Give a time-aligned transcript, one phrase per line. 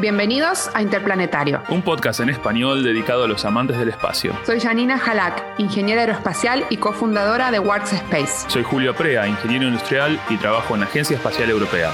[0.00, 1.60] Bienvenidos a Interplanetario.
[1.70, 4.32] Un podcast en español dedicado a los amantes del espacio.
[4.46, 8.48] Soy Janina Halak, ingeniera aeroespacial y cofundadora de Works Space.
[8.48, 11.90] Soy Julio Prea, ingeniero industrial y trabajo en la Agencia Espacial Europea.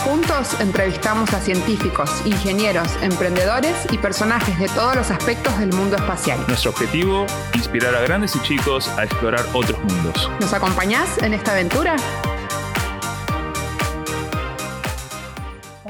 [0.00, 6.38] Juntos entrevistamos a científicos, ingenieros, emprendedores y personajes de todos los aspectos del mundo espacial.
[6.48, 7.24] Nuestro objetivo,
[7.54, 10.30] inspirar a grandes y chicos a explorar otros mundos.
[10.38, 11.96] ¿Nos acompañás en esta aventura?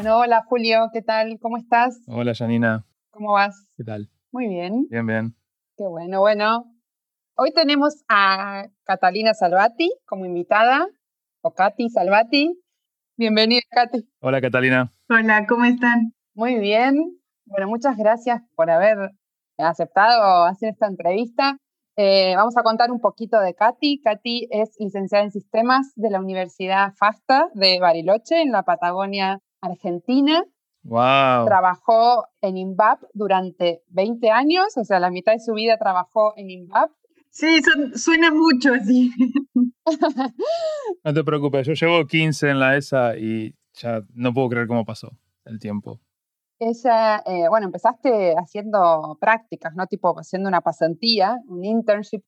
[0.04, 1.38] Bueno, hola Julio, ¿qué tal?
[1.40, 1.98] ¿Cómo estás?
[2.08, 2.84] Hola Janina.
[3.10, 3.66] ¿Cómo vas?
[3.74, 4.10] ¿Qué tal?
[4.32, 4.86] Muy bien.
[4.90, 5.34] Bien, bien.
[5.78, 6.66] Qué bueno, bueno.
[7.36, 10.86] Hoy tenemos a Catalina Salvati como invitada,
[11.40, 12.52] o Katy Salvati.
[13.16, 14.06] Bienvenida, Katy.
[14.20, 14.92] Hola Catalina.
[15.09, 16.12] Hola, ¿cómo están?
[16.34, 17.18] Muy bien.
[17.46, 19.12] Bueno, muchas gracias por haber
[19.56, 21.56] aceptado hacer esta entrevista.
[21.96, 24.02] Eh, vamos a contar un poquito de Katy.
[24.02, 30.45] Katy es licenciada en sistemas de la Universidad FASTA de Bariloche, en la Patagonia, Argentina.
[30.82, 31.46] Wow.
[31.46, 36.51] Trabajó en INVAP durante 20 años, o sea, la mitad de su vida trabajó en
[36.51, 36.90] INVAP.
[37.30, 37.60] Sí,
[37.95, 39.10] suena mucho así.
[41.04, 44.85] no te preocupes, yo llevo 15 en la ESA y ya no puedo creer cómo
[44.85, 45.10] pasó
[45.45, 46.01] el tiempo.
[46.59, 49.87] Ella, eh, bueno, empezaste haciendo prácticas, ¿no?
[49.87, 52.23] Tipo haciendo una pasantía, un internship.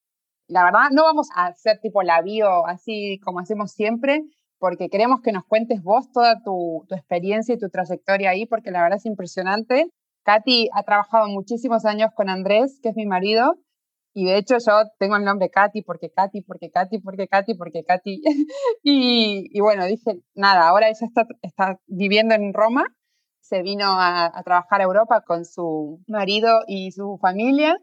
[0.48, 4.24] La verdad, no vamos a hacer tipo la bio así como hacemos siempre,
[4.58, 8.70] porque queremos que nos cuentes vos toda tu, tu experiencia y tu trayectoria ahí, porque
[8.70, 9.86] la verdad es impresionante.
[10.24, 13.56] Katy ha trabajado muchísimos años con Andrés, que es mi marido,
[14.18, 17.84] y de hecho yo tengo el nombre Katy porque Katy, porque Katy, porque Katy, porque
[17.84, 18.22] Katy.
[18.82, 22.86] y, y, bueno, dije, nada, ahora ella está, está viviendo en Roma,
[23.40, 27.76] se vino a, a, trabajar a Europa con su marido y su familia,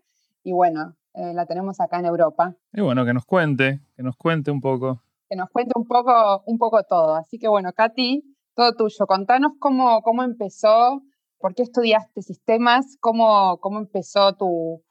[0.44, 2.56] y bueno, eh, la tenemos acá en Europa.
[2.74, 5.03] Y bueno, que nos cuente, que nos cuente un poco.
[5.36, 7.16] Nos cuente un poco, un poco todo.
[7.16, 8.24] Así que bueno, Katy,
[8.56, 9.06] todo tuyo.
[9.08, 11.02] Contanos cómo, cómo empezó,
[11.40, 14.84] por qué estudiaste sistemas, cómo, cómo empezó tu,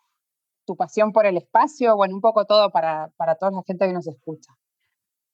[0.66, 3.92] tu pasión por el espacio, bueno, un poco todo para, para toda la gente que
[3.92, 4.52] nos escucha.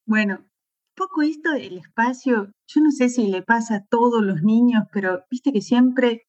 [0.07, 0.47] Bueno,
[0.95, 5.25] poco esto del espacio, yo no sé si le pasa a todos los niños, pero
[5.31, 6.23] viste que siempre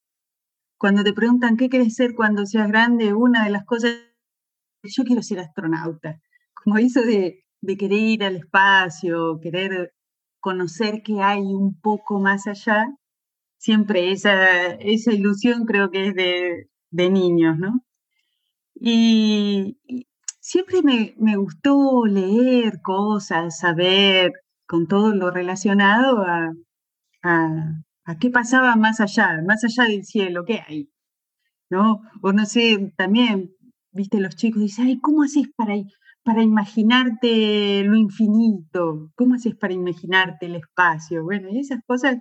[0.77, 3.95] cuando te preguntan qué quieres ser cuando seas grande, una de las cosas,
[4.83, 6.21] yo quiero ser astronauta,
[6.53, 9.93] como eso de, de querer ir al espacio, querer
[10.39, 12.87] conocer que hay un poco más allá,
[13.57, 17.83] siempre esa, esa ilusión creo que es de, de niños, ¿no?
[18.75, 19.77] Y,
[20.39, 24.33] siempre me, me, gustó leer cosas, saber
[24.65, 26.53] con todo lo relacionado a,
[27.23, 30.89] a, qué pasaba más allá, más allá del cielo, qué hay.
[31.69, 32.01] ¿No?
[32.23, 33.51] O no sé, también,
[33.91, 35.75] viste, los chicos dicen, ay, ¿cómo haces para,
[36.23, 39.11] para imaginarte lo infinito?
[39.15, 41.23] ¿Cómo haces para imaginarte el espacio?
[41.23, 42.17] Bueno, y esas cosas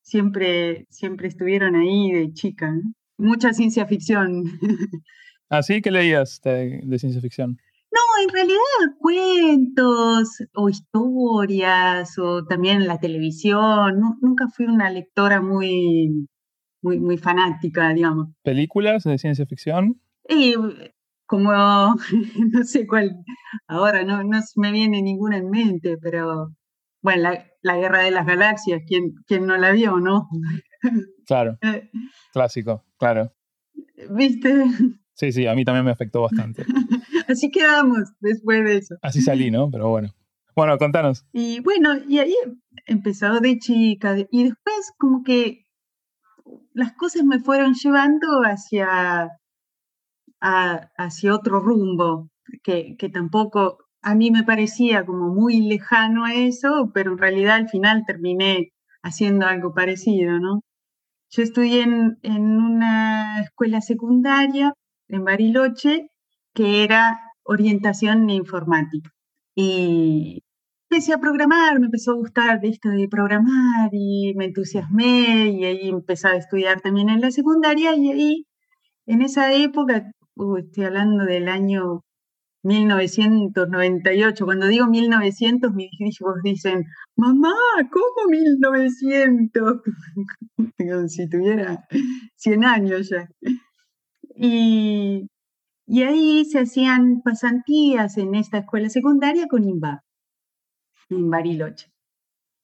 [0.00, 2.72] siempre, siempre estuvieron ahí de chica.
[3.18, 4.44] Mucha ciencia ficción.
[5.48, 5.82] ¿Ah, sí?
[5.82, 7.58] ¿Qué leías de, de, ciencia ficción?
[7.90, 14.00] No, en realidad cuentos o historias o también la televisión.
[14.00, 16.26] No, nunca fui una lectora muy,
[16.82, 18.28] muy, muy fanática, digamos.
[18.42, 20.00] ¿Películas de ciencia ficción?
[21.32, 21.50] Como,
[22.52, 23.24] no sé cuál,
[23.66, 26.54] ahora no, no me viene ninguna en mente, pero
[27.00, 30.28] bueno, la, la Guerra de las Galaxias, ¿quién, quién no la vio, no?
[31.26, 31.56] Claro,
[32.34, 33.32] clásico, claro.
[34.10, 34.66] ¿Viste?
[35.14, 36.66] Sí, sí, a mí también me afectó bastante.
[37.28, 38.96] Así quedamos después de eso.
[39.00, 39.70] Así salí, ¿no?
[39.70, 40.10] Pero bueno.
[40.54, 41.24] Bueno, contanos.
[41.32, 42.34] Y bueno, y ahí
[42.84, 45.64] empezó de chica y después como que
[46.74, 49.30] las cosas me fueron llevando hacia,
[50.42, 52.30] a, hacia otro rumbo,
[52.62, 57.56] que, que tampoco a mí me parecía como muy lejano a eso, pero en realidad
[57.56, 60.62] al final terminé haciendo algo parecido, ¿no?
[61.30, 64.74] Yo estudié en, en una escuela secundaria
[65.08, 66.08] en Bariloche,
[66.54, 69.10] que era orientación informática.
[69.54, 70.42] Y
[70.90, 75.64] empecé a programar, me empezó a gustar de esto de programar y me entusiasmé y
[75.64, 78.46] ahí empecé a estudiar también en la secundaria y ahí,
[79.06, 82.02] en esa época, uh, estoy hablando del año
[82.64, 86.84] 1998, cuando digo 1900, mis hijos dicen,
[87.16, 87.54] mamá,
[87.90, 89.80] ¿cómo 1900?
[90.78, 91.84] Como si tuviera
[92.36, 93.28] 100 años ya.
[94.36, 95.28] Y,
[96.02, 100.00] ahí se hacían pasantías en esta escuela secundaria con INVAP,
[101.10, 101.88] en Bariloche.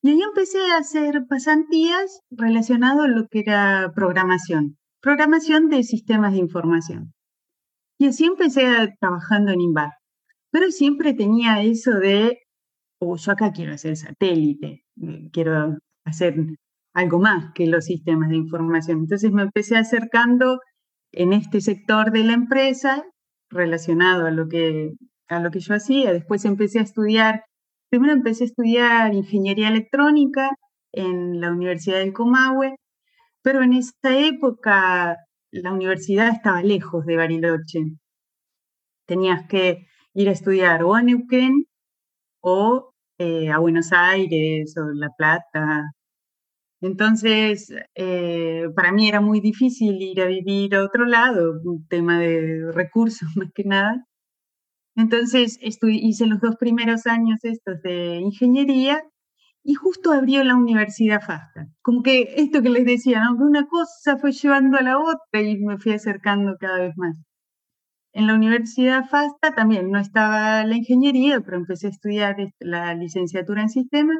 [0.01, 6.31] Y ahí empecé a hacer pasantías relacionadas a lo que era programación, programación de sistemas
[6.31, 7.13] de información.
[7.99, 9.91] Y así empecé trabajando en INVAP.
[10.51, 12.39] Pero siempre tenía eso de,
[12.99, 14.85] oh, yo acá quiero hacer satélite,
[15.31, 16.35] quiero hacer
[16.93, 18.99] algo más que los sistemas de información.
[18.99, 20.59] Entonces me empecé acercando
[21.11, 23.03] en este sector de la empresa
[23.49, 24.93] relacionado a lo que,
[25.27, 26.13] a lo que yo hacía.
[26.13, 27.43] Después empecé a estudiar,
[27.89, 30.49] primero empecé a estudiar ingeniería electrónica
[30.93, 32.75] en la Universidad del Comahue,
[33.43, 35.17] pero en esa época
[35.51, 37.79] la universidad estaba lejos de Bariloche.
[39.05, 41.65] Tenías que ir a estudiar o a Neuquén
[42.41, 45.91] o eh, a Buenos Aires o La Plata.
[46.81, 52.19] Entonces, eh, para mí era muy difícil ir a vivir a otro lado, un tema
[52.19, 54.05] de recursos más que nada.
[54.95, 59.03] Entonces, hice los dos primeros años estos de ingeniería
[59.69, 61.67] y justo abrió la Universidad FASTA.
[61.83, 63.35] Como que esto que les decía, ¿no?
[63.45, 67.15] una cosa fue llevando a la otra y me fui acercando cada vez más.
[68.11, 72.95] En la Universidad FASTA también no estaba la ingeniería, pero empecé a estudiar este, la
[72.95, 74.17] licenciatura en sistemas.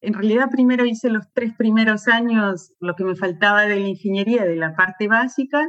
[0.00, 4.44] En realidad primero hice los tres primeros años lo que me faltaba de la ingeniería,
[4.44, 5.60] de la parte básica.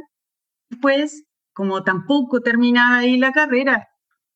[0.70, 3.88] Después, como tampoco terminaba ahí la carrera,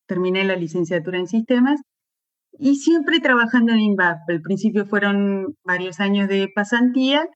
[0.05, 1.81] terminé la licenciatura en sistemas
[2.57, 4.19] y siempre trabajando en INVAP.
[4.27, 7.27] Al principio fueron varios años de pasantía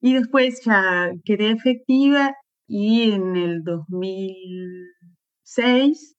[0.00, 2.34] y después ya quedé efectiva
[2.68, 6.14] y en el 2006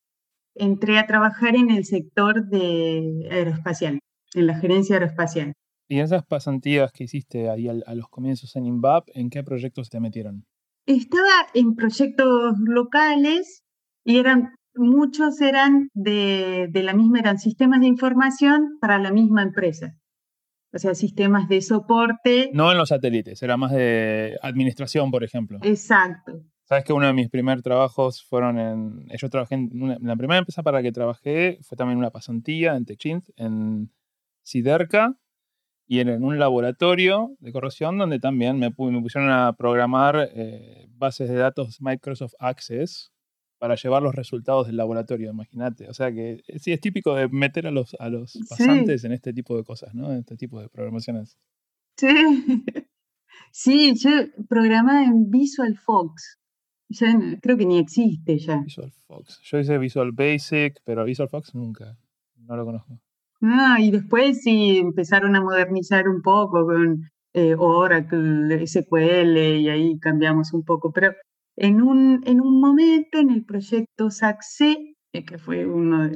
[0.56, 4.00] entré a trabajar en el sector de aeroespacial,
[4.34, 5.54] en la gerencia aeroespacial.
[5.90, 10.00] ¿Y esas pasantías que hiciste ahí a, los comienzos en INVAP, en qué proyectos te
[10.00, 10.46] metieron?
[10.86, 13.62] Estaba en proyectos locales
[14.06, 19.98] y eran muchos eran de, la misma, eran sistemas de información para la misma empresa.
[20.74, 22.52] O sea, sistemas de soporte.
[22.54, 25.60] No en los satélites, era más de administración, por ejemplo.
[25.64, 26.44] Exacto.
[26.64, 29.08] Sabes que uno de mis primeros trabajos fueron en.
[29.18, 29.98] Yo trabajé en.
[30.02, 33.92] la primera empresa para la que trabajé fue también una pasantía en Techint, en
[34.44, 35.18] Siderca,
[35.88, 41.30] y en, un laboratorio de corrosión donde también me, me pusieron a programar eh, bases
[41.30, 43.14] de datos Microsoft Access
[43.58, 45.90] para llevar los resultados del laboratorio, imagínate.
[45.90, 49.12] O sea que eh, sí, es típico de meter a los, a los pasantes en
[49.12, 50.12] este tipo de cosas, ¿no?
[50.12, 51.38] En este tipo de programaciones.
[51.98, 52.08] Sí,
[53.52, 54.12] sí, yo
[54.48, 56.40] programaba en Visual Fox.
[56.90, 57.08] Ya
[57.42, 58.62] creo que ni existe ya.
[58.62, 59.42] Visual Fox.
[59.44, 61.98] Yo hice Visual Basic, pero Visual Fox nunca.
[62.38, 63.00] No lo conozco.
[63.42, 70.00] Ah, y después sí empezaron a modernizar un poco con eh, Oracle, SQL, y ahí
[70.00, 70.92] cambiamos un poco.
[70.92, 71.14] Pero
[71.58, 76.08] en un, en un momento en el proyecto SAC-C, eh, que fue uno,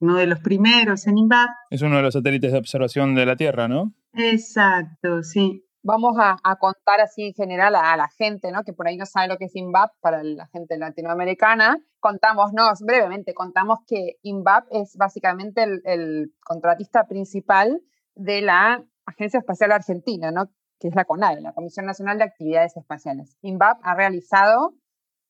[0.00, 1.48] uno de los primeros en INVAP.
[1.70, 3.94] Es uno de los satélites de observación de la Tierra, ¿no?
[4.12, 5.64] Exacto, sí.
[5.82, 8.62] Vamos a, contar así en general a, la gente, ¿no?
[8.62, 11.78] Que por ahí no sabe lo que es INVAP para la gente latinoamericana.
[11.98, 17.80] Contamos, no, brevemente, contamos que INVAP es básicamente el, el contratista principal
[18.14, 20.50] de la Agencia Espacial Argentina, ¿no?
[20.78, 23.36] Que es la CONAE, la Comisión Nacional de Actividades Espaciales.
[23.42, 24.74] INVAP ha realizado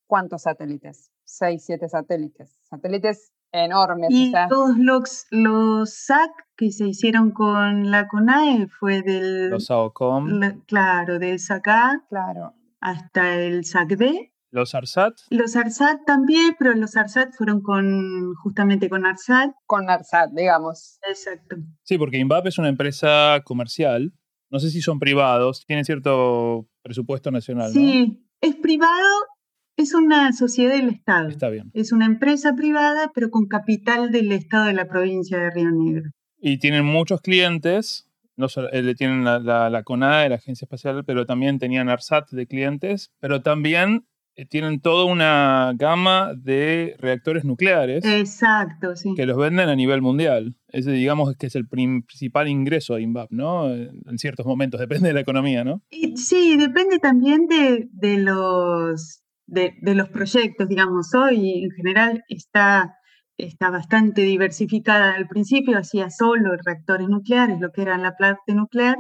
[0.08, 1.12] ¿cuántos satélites?
[1.24, 2.58] Seis, siete satélites.
[2.62, 4.08] Satélites enormes.
[4.10, 9.50] Y todos los, los SAC que se hicieron con la CONAE fue del...
[9.50, 10.62] Los SAOCOM.
[10.66, 12.54] claro, del SAC-A claro.
[12.80, 14.32] hasta el SAC-B.
[14.50, 15.12] ¿Los ARSAT?
[15.28, 19.50] Los ARSAT también, pero los ARSAT fueron con justamente con ARSAT.
[19.66, 20.98] Con ARSAT, digamos.
[21.06, 21.56] Exacto.
[21.82, 24.14] Sí, porque INVAP es una empresa comercial
[24.50, 27.72] no sé si son privados, tienen cierto presupuesto nacional.
[27.72, 29.08] Sí, es privado,
[29.76, 31.28] es una sociedad del Estado.
[31.28, 31.70] Está bien.
[31.74, 36.10] Es una empresa privada, pero con capital del Estado de la provincia de Río Negro.
[36.40, 41.04] Y tienen muchos clientes, no solo, eh, tienen la, la, la CONADE, la Agencia Espacial,
[41.04, 44.06] pero también tenían ARSAT de clientes, pero también
[44.46, 48.04] tienen toda una gama de reactores nucleares.
[48.04, 49.14] Exacto, sí.
[49.16, 50.56] Que los venden a nivel mundial.
[50.68, 53.72] Ese, digamos, que es el principal ingreso a INVAP, ¿no?
[53.72, 55.82] En ciertos momentos, depende de la economía, ¿no?
[56.14, 61.14] sí, depende también de, los, de, los proyectos, digamos.
[61.14, 62.94] Hoy, en general, está,
[63.36, 65.14] está bastante diversificada.
[65.14, 68.98] Al principio hacía solo reactores nucleares, lo que era la parte nuclear.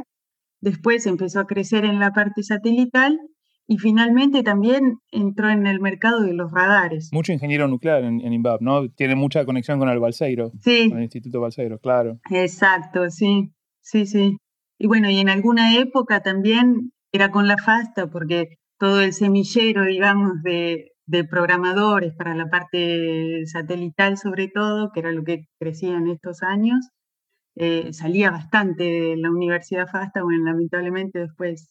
[0.60, 3.20] Después empezó a crecer en la parte satelital
[3.70, 7.10] y finalmente también entró en el mercado de los radares.
[7.12, 8.88] Mucho ingeniero nuclear en, en INVAP, ¿no?
[8.88, 10.52] Tiene mucha conexión con el Balseiro.
[10.60, 10.88] Sí.
[10.88, 12.18] Con el Instituto Balseiro, claro.
[12.30, 14.38] Exacto, sí, sí, sí.
[14.78, 19.84] Y bueno, y en alguna época también era con la FASTA, porque todo el semillero,
[19.84, 20.92] digamos, de,
[21.30, 26.88] programadores para la parte satelital sobre todo, que era lo que crecía en estos años,
[27.56, 31.70] eh, salía bastante de la Universidad FASTA, bueno, lamentablemente después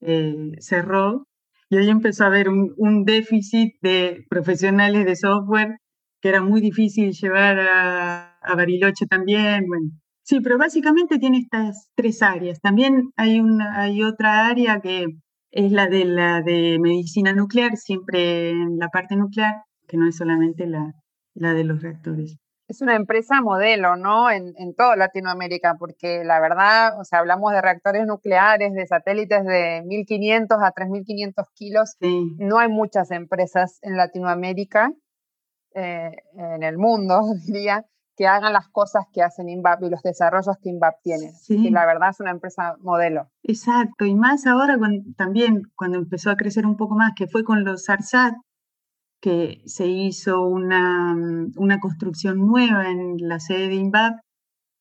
[0.00, 1.26] eh, cerró
[1.70, 5.78] y ahí empezó a haber un, déficit de profesionales de software
[6.20, 9.66] que era muy difícil llevar a, Bariloche también.
[9.66, 9.90] Bueno,
[10.28, 12.60] Sí, pero básicamente tiene estas tres áreas.
[12.60, 15.06] También hay, una, hay otra área que
[15.50, 20.16] es la de la de medicina nuclear, siempre en la parte nuclear, que no es
[20.16, 20.92] solamente la,
[21.34, 22.36] la de los reactores.
[22.68, 24.30] Es una empresa modelo, ¿no?
[24.30, 29.42] En, en toda Latinoamérica, porque la verdad, o sea, hablamos de reactores nucleares, de satélites
[29.44, 31.96] de 1.500 a 3.500 kilos.
[31.98, 32.36] Sí.
[32.38, 34.92] No hay muchas empresas en Latinoamérica,
[35.74, 40.56] eh, en el mundo, diría, que hagan las cosas que hacen INVAP y los desarrollos
[40.60, 41.30] que INVAP tiene.
[41.34, 41.68] Sí.
[41.68, 43.28] Y la verdad es una empresa modelo.
[43.44, 47.44] Exacto, y más ahora cuando- también cuando empezó a crecer un poco más, que fue
[47.44, 48.34] con los ARSAT,
[49.20, 54.20] que se hizo una, mm, una construcción nueva en la sede de INVAP,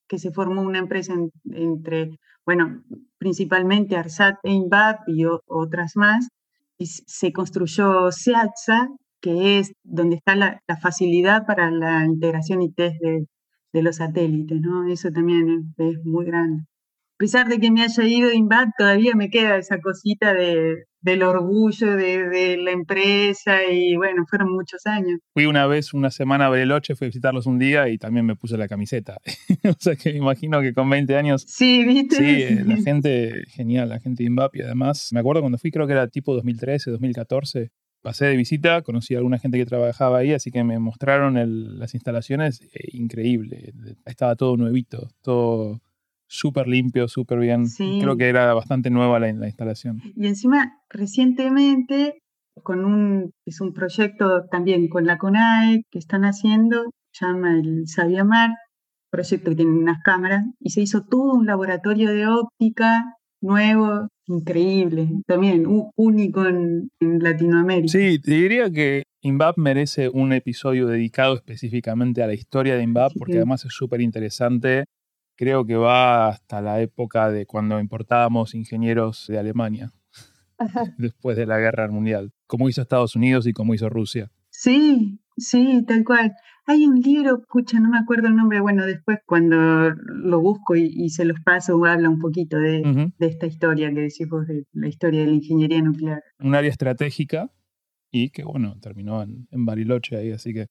[0.08, 2.84] que se formó una empresa en- entre, bueno,
[3.18, 6.30] principalmente ARSAT e INVAP y o- otras más,
[6.78, 8.90] y se construyó SEATSA,
[9.22, 13.26] que es donde está la, la facilidad para la integración y test de,
[13.74, 14.88] de los satélites, ¿no?
[14.88, 16.64] Eso también es, es muy grande.
[16.64, 21.24] A pesar de que me haya ido INVAP, todavía me queda esa cosita de, del
[21.24, 25.20] orgullo de, de la empresa y bueno, fueron muchos años.
[25.34, 28.36] Fui una vez, una semana a Bariloche, fui a visitarlos un día y también me
[28.36, 29.18] puse la camiseta.
[29.64, 32.16] o sea que me imagino que con 20 años Sí, ¿viste?
[32.18, 35.72] Sí, eh, la gente, genial, la gente de INVAP y además, me acuerdo cuando fui,
[35.72, 37.70] creo que era tipo 2013, 2014,
[38.02, 41.78] pasé de visita, conocí a alguna gente que trabajaba ahí, así que me mostraron el-
[41.80, 43.74] las instalaciones, eh, increíble,
[44.06, 45.82] estaba todo nuevito, todo
[46.28, 48.00] súper limpio, súper bien, Sí.
[48.02, 50.02] creo que era bastante nueva la, la instalación.
[50.16, 52.20] Y encima, recientemente,
[52.64, 58.52] con un, es un proyecto también con la CONAE que están haciendo, llama el Sabiamar,
[59.10, 63.04] proyecto que tiene unas cámaras, y se hizo todo un laboratorio de óptica
[63.42, 65.66] nuevo, increíble, también
[65.96, 67.88] único en, en Latinoamérica.
[67.92, 73.12] Sí, te diría que INVAP merece un episodio dedicado específicamente a la historia de INVAP,
[73.14, 73.20] Sí.
[73.20, 74.86] porque además es súper interesante.
[75.38, 79.92] Creo que va hasta la época de cuando importábamos ingenieros de Alemania,
[80.98, 84.32] después de la guerra mundial, como hizo Estados Unidos y como hizo Rusia.
[84.50, 86.34] Sí, sí, tal cual.
[86.66, 90.86] Hay un libro, escucha, no me acuerdo el nombre, bueno, después cuando lo busco y,
[90.88, 93.14] y se los paso, habla un poquito de, Ujú.
[93.18, 96.24] de esta historia que decís vos, de la historia de la ingeniería nuclear.
[96.40, 97.52] Un área estratégica
[98.12, 100.66] y que, bueno, terminó en, en Bariloche ahí, así que...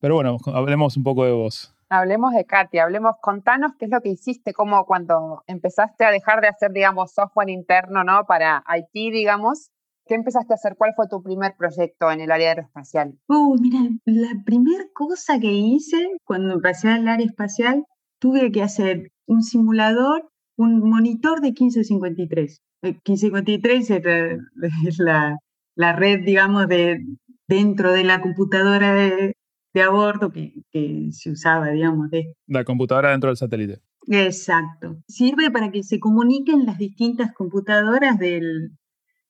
[0.00, 1.71] Pero bueno, hablemos un poco de vos.
[1.94, 6.40] Hablemos de Katy, hablemos, contanos qué es lo que hiciste, como cuando empezaste a dejar
[6.40, 8.24] de hacer, digamos, software interno, ¿no?
[8.26, 9.68] Para IT, digamos.
[10.06, 10.74] ¿Qué empezaste a hacer?
[10.78, 13.12] ¿Cuál fue tu primer proyecto en el área aeroespacial?
[13.28, 17.84] Uy, mira, la primera cosa que hice cuando pasé al área espacial,
[18.18, 22.62] tuve que hacer un simulador, un monitor de 1553.
[22.80, 24.38] El 1553 era-
[24.88, 25.36] es la,
[25.76, 27.04] la red, digamos, de
[27.48, 29.34] dentro de la computadora de,
[29.74, 33.80] de a bordo que, que se usaba, digamos, de, La computadora dentro del satélite.
[34.08, 34.96] Exacto.
[35.06, 38.72] Sirve para que se comuniquen las distintas computadoras del,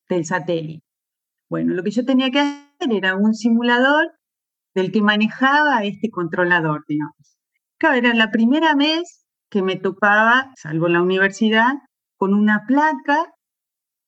[0.08, 0.84] del satélite.
[1.48, 4.12] Bueno, lo que yo tenía que hacer era un simulador
[4.74, 7.38] del que manejaba este controlador, digamos.
[7.78, 11.74] Claro, era la primera vez que me topaba, salvo en la universidad,
[12.16, 13.26] con una placa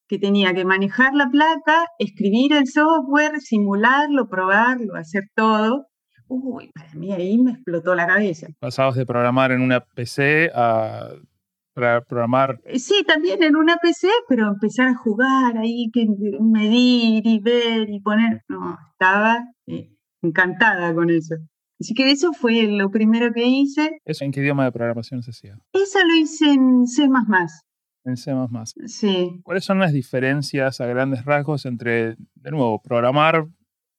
[0.09, 5.87] que tenía que manejar la placa, escribir el software, simularlo, probarlo, hacer todo.
[6.29, 8.49] Uy, para mí ahí me explotó la cabeza.
[8.59, 11.09] Pasabas de programar en una PC a
[11.75, 16.07] para programar Eh, Sí, también en una PC, pero empezar a jugar ahí, que
[16.41, 18.43] medir y ver y poner.
[18.49, 19.91] No, estaba eh,
[20.23, 21.35] encantada con eso.
[21.81, 23.99] Así que eso fue lo primero que hice.
[24.05, 25.59] ¿Eso en qué idioma de programación se hacía?
[25.73, 27.09] Eso lo hice en C.
[28.05, 28.33] En C++.
[28.87, 29.41] Sí.
[29.43, 33.47] ¿Cuáles son las diferencias a grandes rasgos entre, de nuevo, programar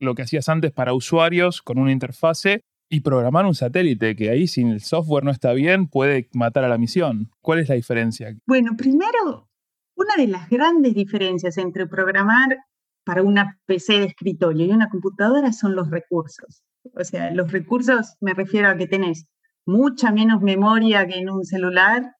[0.05, 4.47] lo que hacías antes para usuarios con una interfase y programar un satélite que ahí
[4.47, 7.29] si el software no está bien puede matar a la misión?
[7.41, 8.35] ¿Cuál es la diferencia?
[8.45, 9.49] Bueno, primero,
[9.95, 12.57] una de las grandes diferencias entre programar
[13.05, 16.63] para una PC de escritorio y una computadora son los recursos.
[16.93, 19.27] O sea, los recursos me refiero a que tenés
[19.65, 22.15] mucha menos memoria que en un celular,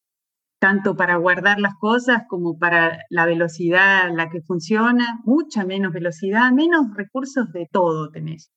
[0.59, 5.93] tanto para guardar las cosas como para la velocidad a la que funciona, mucha menos
[5.93, 8.51] velocidad, menos recursos de todo tenés.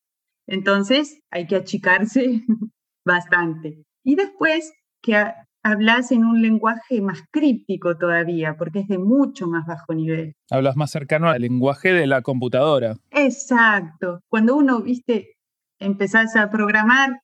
[0.46, 2.42] Entonces hay que achicarse
[3.04, 3.84] bastante.
[4.04, 5.16] Y después que
[5.62, 10.34] hablas en un lenguaje más críptico todavía, porque es de mucho más bajo nivel.
[10.50, 12.96] Hablas más cercano al lenguaje de la computadora.
[13.10, 14.20] Exacto.
[14.28, 15.34] Cuando uno, viste,
[15.78, 17.20] empezás a programar,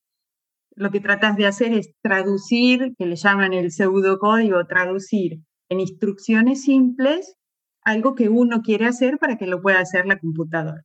[0.76, 6.62] lo que tratas de hacer es traducir, que le llaman el pseudocódigo, traducir en instrucciones
[6.62, 7.36] simples
[7.82, 10.82] algo que uno quiere hacer para que lo pueda hacer la computadora.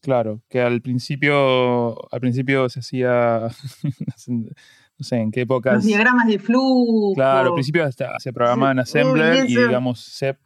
[0.00, 3.48] Claro, que al principio, al principio se hacía,
[4.28, 5.74] no sé en qué épocas.
[5.74, 7.14] Los diagramas de flujo.
[7.14, 10.36] Claro, al principio hasta se programaba en Assembler y digamos C++,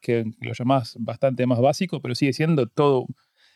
[0.00, 3.06] que lo llamás bastante más básico, pero sigue siendo todo,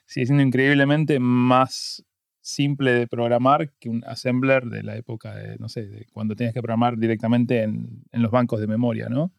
[0.06, 2.04] sigue siendo increíblemente más
[2.50, 6.54] simple de programar que un assembler de la época de, no sé, de cuando tenías
[6.54, 9.32] que programar directamente en, en los bancos de memoria, ¿no?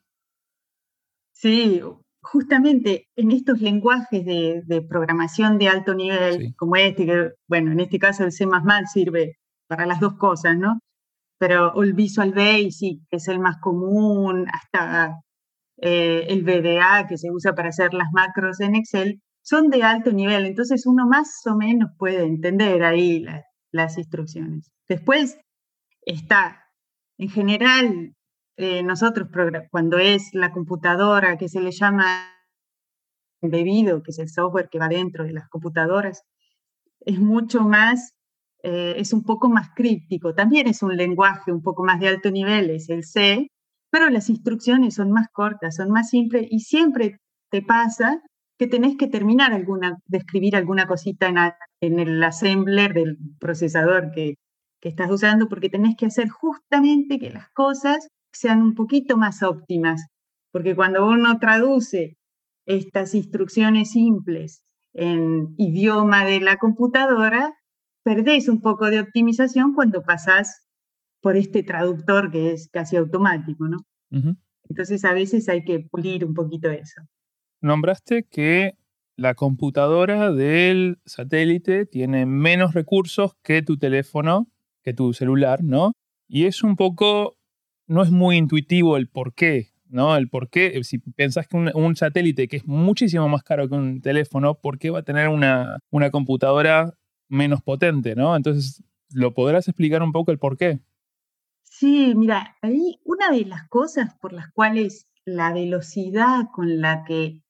[1.34, 1.82] Sí,
[2.22, 8.00] justamente en estos lenguajes de, programación de alto nivel, como este, que, bueno, en este
[8.00, 8.46] caso el C++
[8.94, 9.38] sirve
[9.68, 10.80] para las dos cosas, ¿no?
[11.39, 15.20] Pero el Visual Basic, que es el más común, hasta
[15.77, 20.12] eh, el VBA, que se usa para hacer las macros en Excel, son de alto
[20.12, 23.25] nivel, entonces uno más o menos puede entender ahí
[23.71, 24.71] las instrucciones.
[24.88, 25.39] Después
[26.05, 26.63] está,
[27.17, 28.15] en general,
[28.57, 29.29] eh, nosotros
[29.71, 32.27] cuando es la computadora que se le llama
[33.41, 36.24] embebido, que es el software que va dentro de las computadoras,
[37.00, 38.13] es mucho más,
[38.63, 40.36] eh, es un poco más críptico.
[40.36, 43.48] También es un lenguaje un poco más de alto nivel, es el C,
[43.89, 47.17] pero las instrucciones son más cortas, son más simples y siempre
[47.50, 48.21] te pasa
[48.62, 51.36] que tenés que terminar alguna, de escribir alguna cosita en,
[51.82, 54.36] en el assembler del procesador que,
[54.80, 59.41] que estás usando, porque tenés que hacer justamente que las cosas sean un poquito más
[59.41, 60.06] óptimas,
[60.51, 62.18] porque cuando uno traduce
[62.68, 64.62] estas instrucciones simples
[64.94, 67.56] en idioma de la computadora,
[68.03, 70.68] perdés un poco de optimización cuando pasás
[71.20, 73.80] por este traductor que es casi automático, ¿no?
[74.70, 77.01] Entonces a veces hay que pulir un poquito eso.
[77.62, 78.75] Nombraste que
[79.15, 84.48] la computadora del satélite tiene menos recursos que tu teléfono,
[84.84, 85.94] que tu celular, ¿no?
[86.27, 87.38] Y es un poco
[87.91, 90.15] no es muy intuitivo el por qué, ¿no?
[90.15, 94.01] El por qué, si pensás que un, satélite que es muchísimo más caro que un
[94.01, 96.94] teléfono, ¿por qué va a tener una, una computadora
[97.27, 98.36] menos potente, ¿no?
[98.36, 100.80] Entonces, ¿lo podrás explicar un poco el por qué?
[101.63, 107.42] Sí, mira, ahí una de las cosas por las cuales la velocidad con la que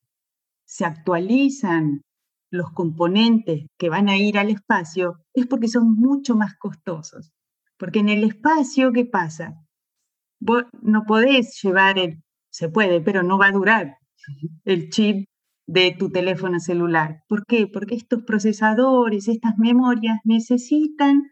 [0.71, 2.01] se actualizan
[2.49, 7.33] los componentes que van a ir al espacio es porque son mucho más costosos.
[7.77, 9.53] Porque en el espacio, ¿qué pasa?
[10.81, 13.97] no podés llevar el, se puede, pero no va a durar
[14.63, 15.27] el chip
[15.67, 17.21] de tu teléfono celular.
[17.27, 17.67] ¿Por qué?
[17.67, 21.31] Porque estos procesadores, estas memorias necesitan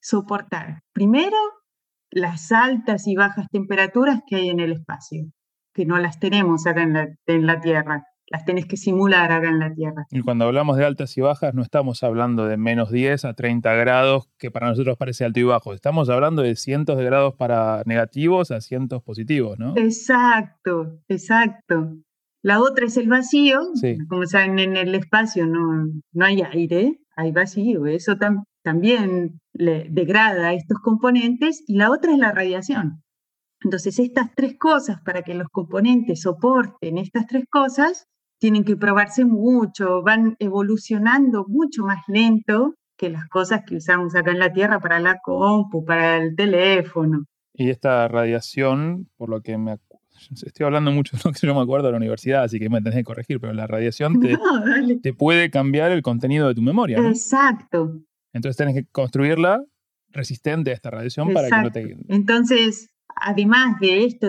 [0.00, 1.36] soportar, primero,
[2.10, 5.24] las altas y bajas temperaturas que hay en el espacio,
[5.72, 9.72] que no las tenemos acá en la Tierra las tenés que simular acá en la
[9.72, 10.06] Tierra.
[10.10, 13.74] Y cuando hablamos de altas y bajas, no estamos hablando de menos 10 a 30
[13.74, 15.74] grados, que para nosotros parece alto y bajo.
[15.74, 19.74] Estamos hablando de cientos de grados para negativos a cientos positivos, ¿no?
[19.76, 21.96] Exacto, exacto.
[22.42, 23.60] La otra es el vacío.
[24.08, 27.86] Como saben, en el espacio no, no hay aire, hay vacío.
[27.86, 28.16] Eso
[28.62, 31.64] también le degrada estos componentes.
[31.66, 33.02] Y la otra es la radiación.
[33.62, 38.06] Entonces, estas tres cosas, para que los componentes soporten estas tres cosas,
[38.38, 44.30] tienen que probarse mucho, van evolucionando mucho más lento que las cosas que usamos acá
[44.30, 47.24] en la Tierra para la compu, para el teléfono.
[47.54, 49.78] Y esta radiación, por lo que me
[50.46, 52.80] estoy hablando mucho de lo que yo me acuerdo de la universidad, así que me
[52.80, 54.36] tenés que corregir, pero la radiación te,
[55.02, 56.98] te puede cambiar el contenido de tu memoria.
[56.98, 58.00] Exacto.
[58.32, 59.62] Entonces tenés que construirla
[60.10, 61.96] resistente a esta radiación para que no te...
[62.08, 64.28] Entonces, además de esto,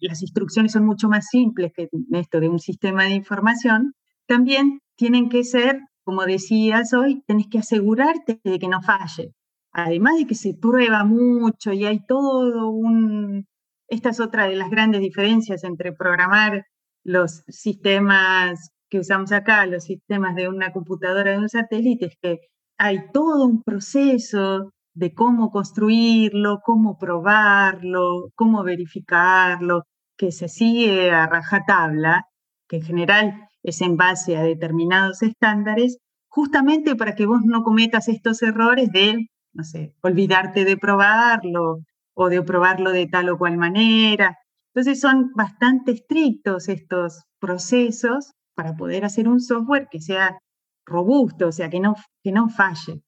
[0.00, 3.94] las instrucciones son mucho más simples que esto de un sistema de información,
[4.26, 9.32] también tienen que ser, como decías hoy, tenés que asegurarte de que no falle.
[9.72, 13.46] Además de que se prueba mucho y hay todo un...
[13.88, 16.64] Esta es otra de las grandes diferencias entre programar
[17.02, 22.38] los sistemas que usamos acá, los sistemas de una computadora de un satélite, es que
[22.76, 29.84] hay todo un proceso de cómo construirlo, cómo probarlo, cómo verificarlo,
[30.16, 32.24] que se sigue a rajatabla,
[32.68, 35.98] que en general es en base a determinados estándares,
[36.28, 41.78] justamente para que vos no cometas estos errores de, no sé, olvidarte de probarlo
[42.14, 44.36] o de probarlo de tal o cual manera.
[44.74, 50.38] Entonces son bastante estrictos estos procesos para poder hacer un software que sea
[50.84, 53.02] robusto, o sea, que no, que no falle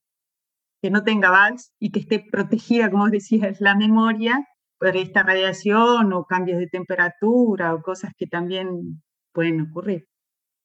[0.83, 4.45] que no tenga bugs y que esté protegida, como decías, la memoria
[4.77, 10.07] por esta radiación o cambios de temperatura o cosas que también pueden ocurrir.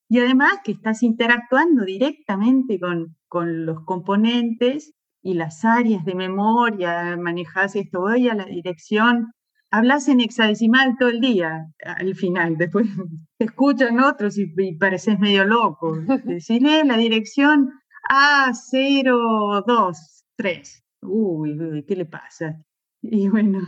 [0.09, 7.17] Y además que estás interactuando directamente con, con los componentes y las áreas de memoria,
[7.17, 9.31] manejas esto, voy a la dirección,
[9.71, 12.89] hablas en hexadecimal todo el día al final, después
[13.39, 15.97] te escuchan otros y, pareces medio loco.
[16.25, 17.71] Decirle la dirección
[18.09, 22.63] a 023 uy, ¿qué le pasa?
[23.01, 23.61] Y bueno.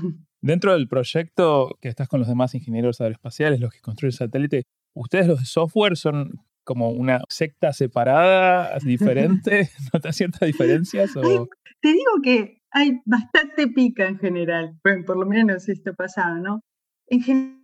[0.43, 5.29] Dentro del proyecto que estás con los demás ingenieros aeroespaciales, los que construyen satélite, ¿ustedes
[5.29, 9.71] los de software son como una secta separada, diferente?
[9.95, 11.13] ¿Notas ciertas diferencias?
[11.13, 16.61] te digo que hay bastante pica en general, bueno, por lo menos esto pasado, ¿no?
[17.07, 17.61] En general,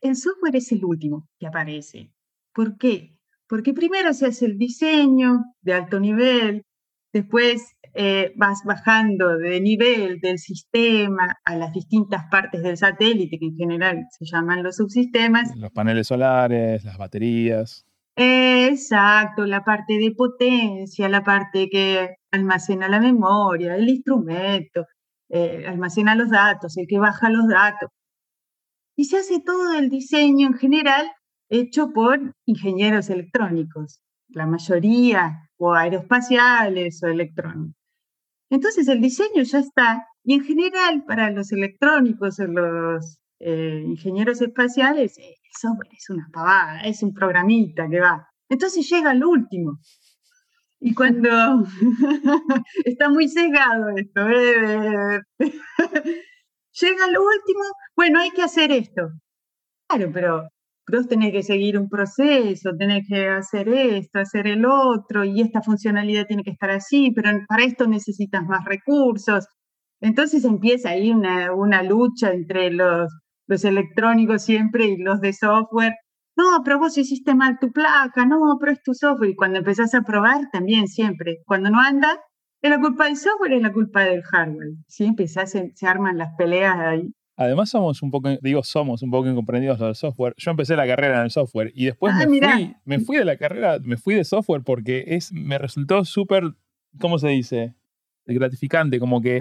[0.00, 2.10] el software es el último que aparece.
[2.54, 3.13] ¿Por qué?
[3.54, 6.64] Porque primero se hace el diseño de alto nivel,
[7.12, 13.46] después eh, vas bajando de nivel del sistema a las distintas partes del satélite, que
[13.46, 15.56] en general se llaman los subsistemas.
[15.56, 17.86] Los paneles solares, las baterías.
[18.16, 24.86] Exacto, la parte de potencia, la parte que almacena la memoria, el instrumento,
[25.28, 27.88] eh, almacena los datos, el que baja los datos.
[28.96, 31.06] Y se hace todo el diseño en general
[31.60, 37.74] hecho por ingenieros electrónicos, la mayoría, o aeroespaciales o electrónicos.
[38.50, 44.40] Entonces el diseño ya está, y en general para los electrónicos o los eh, ingenieros
[44.40, 48.28] espaciales, el software es una pavada, es un programita que va.
[48.48, 49.78] Entonces llega al último.
[50.80, 51.30] Y cuando
[52.84, 55.20] está muy sesgado esto, ¿eh?
[56.80, 57.64] llega al último,
[57.96, 59.10] bueno, hay que hacer esto.
[59.88, 60.48] Claro, pero
[60.90, 65.62] vos tenés que seguir un proceso, tenés que hacer esto, hacer el otro, y esta
[65.62, 69.46] funcionalidad tiene que estar así, pero para esto necesitas más recursos.
[70.00, 73.10] Entonces empieza ahí una, una lucha entre los,
[73.46, 75.94] los electrónicos siempre y los de software.
[76.36, 79.30] No, pero vos hiciste mal tu placa, no, pero es tu software.
[79.30, 81.38] Y cuando empezás a probar, también siempre.
[81.46, 82.20] Cuando no anda,
[82.60, 84.72] es la culpa del software, es la culpa del hardware.
[84.88, 87.12] Siempre se, se arman las peleas ahí.
[87.36, 90.34] Además somos un poco, digo somos un poco incomprendidos del software.
[90.36, 93.24] Yo empecé la carrera en el software y después ah, me, fui, me fui de
[93.24, 96.44] la carrera, me fui de software porque es, me resultó súper,
[96.98, 97.74] ¿cómo se dice?
[98.26, 99.40] gratificante, como que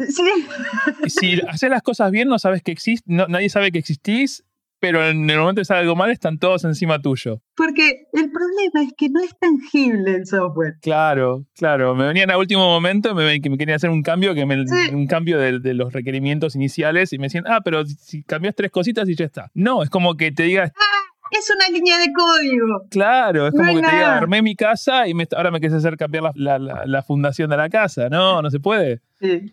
[1.07, 4.43] si haces las cosas bien no sabes que existe, nadie sabe que existís
[4.83, 7.41] pero en el momento de sale algo mal están todos encima tuyo.
[7.55, 10.73] Porque el problema es que no es tangible el software.
[10.81, 11.95] Claro, claro.
[11.95, 15.07] Me venían a último momento, me, que me querían hacer un cambio, que me, un
[15.07, 19.15] cambio de, los requerimientos iniciales y me decían, ah, pero si cambias tres cositas y
[19.15, 19.49] ya está.
[19.53, 20.73] No, es como que te digas...
[20.75, 22.81] Ah, es una línea de código.
[22.91, 26.33] Claro, es como que te diga, armé mi casa y ahora me quieres hacer cambiar
[26.35, 28.09] la, la, fundación de la casa.
[28.09, 28.99] No, no se puede.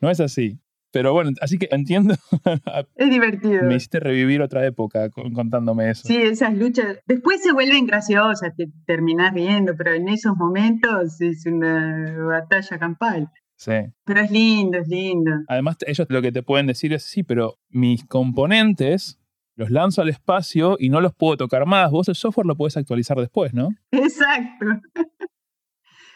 [0.01, 0.59] No es así.
[0.93, 2.15] Pero bueno, así que entiendo.
[2.97, 3.63] Es divertido.
[3.63, 6.03] Me hiciste revivir otra época contándome eso.
[6.07, 6.99] Sí, esas luchas.
[7.07, 13.31] Después se vuelven graciosas, te terminás viendo, pero en esos momentos es una batalla campal.
[13.57, 13.73] Sí.
[14.05, 15.33] Pero es lindo, es lindo.
[15.49, 19.19] Además, ellos lo que te pueden decir es: sí, pero mis componentes
[19.55, 21.91] los lanzo al espacio y no los puedo tocar más.
[21.91, 23.69] Vos el software lo puedes actualizar después, ¿no?
[23.91, 24.67] Exacto.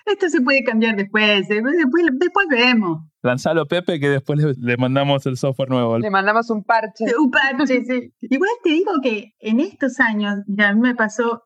[0.06, 3.08] Esto se puede cambiar después, eh, después, después vemos.
[3.22, 5.98] Lanzalo, Pepe, que después le, mandamos el software nuevo.
[5.98, 7.06] Le mandamos un parche.
[7.18, 8.12] Un parche, sí.
[8.20, 11.44] Igual te digo que en estos años, ya a mí me pasó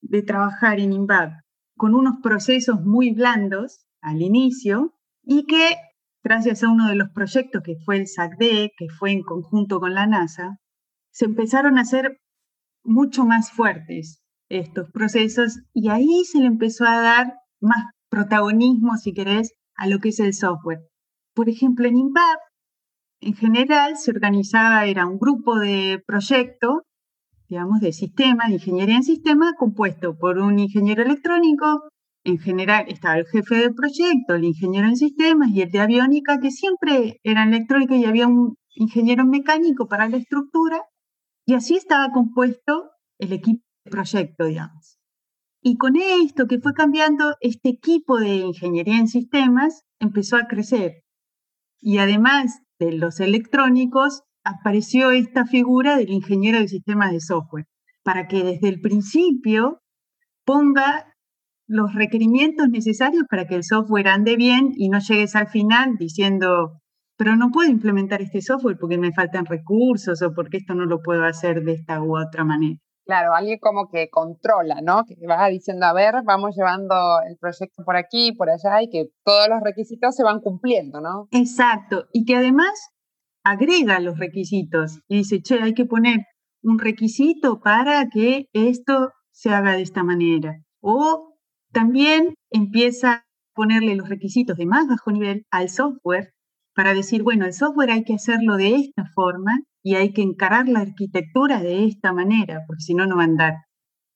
[0.00, 1.32] de trabajar en INVAP
[1.76, 5.76] con unos procesos muy blandos al inicio y que
[6.22, 9.94] gracias a uno de los proyectos que fue el SACD, que fue en conjunto con
[9.94, 10.58] la NASA,
[11.12, 12.18] se empezaron a hacer
[12.82, 19.12] mucho más fuertes estos procesos y ahí se le empezó a dar más protagonismo, si
[19.12, 20.80] querés, a lo que es el software.
[21.34, 22.40] Por ejemplo, en INVAP,
[23.22, 26.82] en general, se organizaba, era un grupo de proyecto,
[27.48, 31.88] digamos, de sistemas, de ingeniería en sistema, compuesto por un ingeniero electrónico,
[32.24, 36.38] en general estaba el jefe del proyecto, el ingeniero en sistemas y el de aviónica,
[36.40, 40.82] que siempre eran electrónicos y había un ingeniero mecánico para la estructura,
[41.46, 44.99] y así estaba compuesto el equipo de proyecto, digamos.
[45.62, 51.02] Y con esto que fue cambiando, este equipo de ingeniería en sistemas empezó a crecer.
[51.80, 57.66] Y además de los electrónicos, apareció esta figura del ingeniero de sistemas de software,
[58.02, 59.80] para que desde el principio
[60.46, 61.14] ponga
[61.66, 66.80] los requerimientos necesarios para que el software ande bien y no llegues al final diciendo,
[67.16, 71.00] pero no puedo implementar este software porque me faltan recursos o porque esto no lo
[71.00, 72.80] puedo hacer de esta u otra manera.
[73.10, 75.02] Claro, alguien como que controla, ¿no?
[75.04, 76.94] Que va diciendo, a ver, vamos llevando
[77.28, 81.26] el proyecto por aquí, por allá, y que todos los requisitos se van cumpliendo, ¿no?
[81.32, 82.90] Exacto, y que además
[83.42, 86.18] agrega los requisitos y dice, che, hay que poner
[86.62, 90.62] un requisito para que esto se haga de esta manera.
[90.80, 91.34] O
[91.72, 96.32] también empieza a ponerle los requisitos de más bajo nivel al software
[96.74, 100.68] para decir, bueno, el software hay que hacerlo de esta forma y hay que encarar
[100.68, 103.54] la arquitectura de esta manera, porque si no, no va a andar.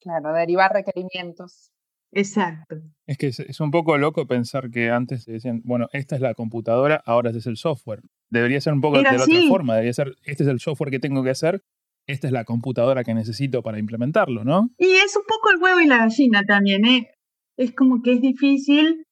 [0.00, 1.70] Claro, derivar requerimientos.
[2.12, 2.76] Exacto.
[3.06, 7.02] Es que es, un poco loco pensar que antes decían, bueno, esta es la computadora,
[7.04, 8.02] ahora este es el software.
[8.30, 11.00] Debería ser un poco de la otra forma, debería ser, este es el software que
[11.00, 11.62] tengo que hacer,
[12.06, 14.70] esta es la computadora que necesito para implementarlo, ¿no?
[14.78, 17.10] Y es un poco el huevo y la gallina también, ¿eh?
[17.56, 19.06] Es como que es difícil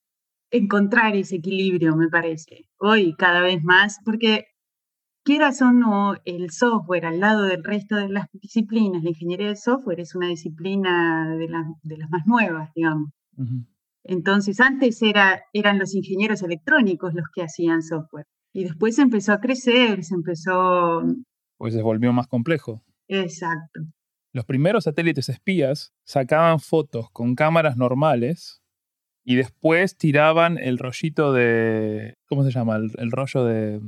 [0.53, 4.47] encontrar ese equilibrio, me parece, hoy cada vez más, porque
[5.25, 9.57] quieras o no, el software al lado del resto de las disciplinas, la ingeniería de
[9.57, 11.49] software es una disciplina de,
[11.83, 13.11] de las más nuevas, digamos.
[14.05, 18.27] Entonces, antes era, eran los ingenieros electrónicos los que hacían software.
[18.53, 21.03] Y después empezó a crecer, se empezó...
[21.57, 22.83] Pues se volvió más complejo.
[23.09, 23.81] Exacto.
[24.33, 28.62] Los primeros satélites espías sacaban fotos con cámaras normales
[29.25, 32.15] y después tiraban el rollito de.
[32.27, 32.77] ¿Cómo se llama?
[32.77, 33.81] El, rollo de.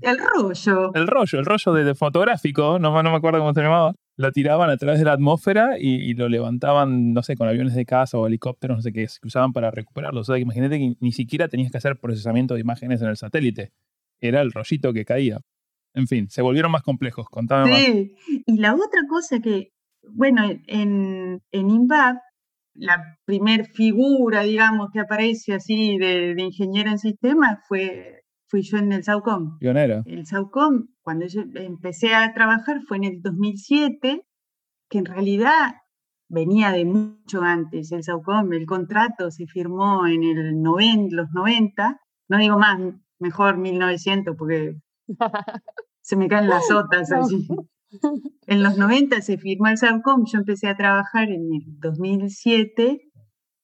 [0.00, 0.92] El rollo.
[0.94, 3.94] El rollo, el rollo de, fotográfico, no, no, me acuerdo cómo se llamaba.
[4.16, 7.84] Lo tiraban a través de la atmósfera y, lo levantaban, no sé, con aviones de
[7.84, 10.20] caza o helicópteros, no sé qué, que usaban para recuperarlo.
[10.20, 13.72] O sea, imagínate que ni siquiera tenías que hacer procesamiento de imágenes en el satélite.
[14.20, 15.40] Era el rollito que caía.
[15.94, 17.28] En fin, se volvieron más complejos.
[17.28, 18.14] Contame sí.
[18.46, 19.72] Y la otra cosa que,
[20.02, 22.16] bueno, en, en INVAP
[22.78, 28.78] la primer figura, digamos, que aparece así de, de ingeniera en sistemas fue, fui yo
[28.78, 29.58] en el SAUCOM.
[29.58, 30.02] Pionera.
[30.06, 34.22] El SAUCOM, cuando yo empecé a trabajar fue en el 2007,
[34.88, 35.74] que en realidad
[36.28, 37.90] venía de mucho antes.
[37.92, 40.62] El SAUCOM, el contrato se firmó en el
[41.10, 42.78] los 90, no digo más,
[43.18, 44.76] mejor 1900 porque
[46.00, 47.48] se me caen las sotas así.
[48.46, 53.00] En los 90 se firmó el SARCOM, yo empecé a trabajar en el 2007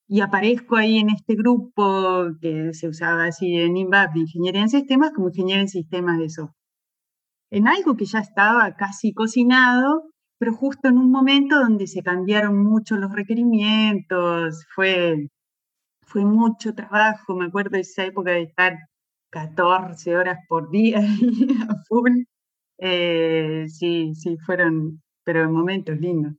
[0.07, 4.69] y aparezco ahí en este grupo que se usaba así en INVAP de Ingeniería en
[4.69, 6.57] Sistemas como Ingeniero en Sistemas de Software.
[7.51, 12.59] En algo que ya estaba casi cocinado, pero justo en un momento donde se cambiaron
[12.59, 15.29] mucho los requerimientos, fue,
[16.03, 18.79] fue mucho trabajo, me acuerdo de esa época de estar
[19.31, 20.99] 14 horas por día
[21.69, 22.25] a full
[22.79, 26.35] eh, sí, sí, fueron, pero momentos lindos.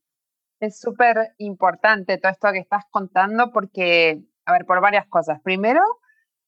[0.60, 5.40] Es súper importante todo esto que estás contando porque, a ver, por varias cosas.
[5.42, 5.82] Primero,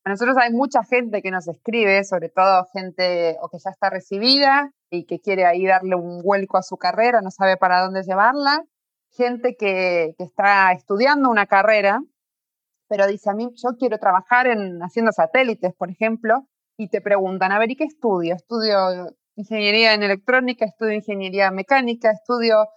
[0.04, 3.89] a nosotros hay mucha gente que nos escribe, sobre todo gente o que ya está
[3.89, 8.04] recibida y que quiere ahí darle un vuelco a su carrera, no sabe para dónde
[8.04, 8.63] llevarla.
[9.12, 12.00] Gente que, que está estudiando una carrera,
[12.88, 16.47] pero dice a mí, yo quiero trabajar en haciendo satélites, por ejemplo,
[16.78, 18.36] y te preguntan, a ver, ¿y qué estudio?
[18.36, 22.67] Estudio ingeniería en electrónica, estudio ingeniería mecánica, estudio,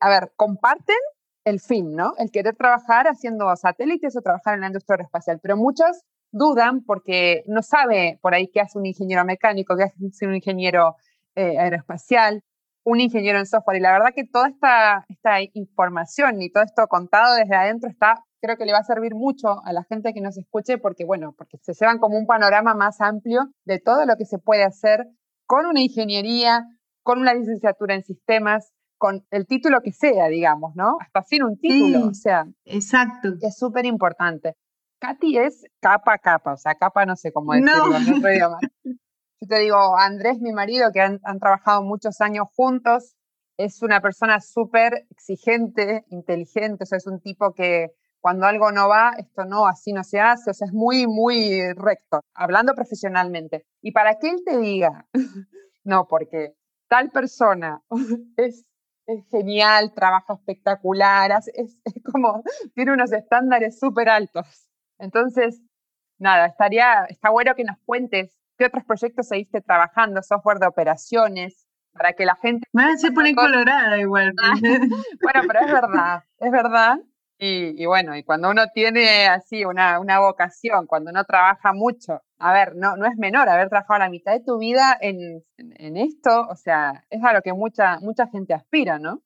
[0.00, 0.96] a ver, comparten
[1.44, 2.12] el fin, ¿no?
[2.18, 7.44] El querer trabajar haciendo satélites o trabajar en la industria aeroespacial, pero muchos dudan porque
[7.46, 10.96] no sabe por ahí qué hace un ingeniero mecánico, qué hace un ingeniero
[11.36, 12.42] eh, aeroespacial,
[12.84, 13.78] un ingeniero en software.
[13.78, 18.24] Y la verdad que toda esta, esta información y todo esto contado desde adentro está,
[18.42, 21.32] creo que le va a servir mucho a la gente que nos escuche porque, bueno,
[21.38, 25.06] porque se llevan como un panorama más amplio de todo lo que se puede hacer
[25.48, 26.66] con una ingeniería,
[27.02, 30.98] con una licenciatura en sistemas, con el título que sea, digamos, ¿no?
[31.00, 32.44] Hasta sin un título, o sea.
[32.66, 33.30] Exacto.
[33.40, 34.54] Es súper importante.
[35.00, 37.96] Katy es capa a capa, o sea, capa no sé cómo decirlo no.
[37.96, 38.58] en otro idioma.
[38.84, 43.14] Yo te digo, Andrés, mi marido, que han, han trabajado muchos años juntos,
[43.56, 48.88] es una persona súper exigente, inteligente, o sea, es un tipo que cuando algo no
[48.88, 53.64] va, esto no, así no se hace, o sea, es muy, muy recto, hablando profesionalmente.
[53.80, 55.06] Y para que él te diga,
[55.84, 56.54] no, porque
[56.88, 57.82] tal persona
[58.36, 58.64] es,
[59.30, 61.78] genial, trabaja espectacular, es,
[62.12, 62.42] como,
[62.74, 64.68] tiene unos estándares súper altos.
[64.98, 65.62] Entonces,
[66.18, 71.68] nada, estaría, está bueno que nos cuentes qué otros proyectos seguiste trabajando, software de operaciones,
[71.92, 72.66] para que la gente...
[72.96, 74.32] se pone colorada igual.
[75.22, 76.98] bueno, pero es verdad, es verdad.
[77.40, 82.52] Y, bueno, y cuando uno tiene así una, una, vocación, cuando uno trabaja mucho, a
[82.52, 86.48] ver, no, no es menor haber trabajado la mitad de tu vida en, en, esto,
[86.50, 89.22] o sea, es a lo que mucha, mucha gente aspira, ¿no?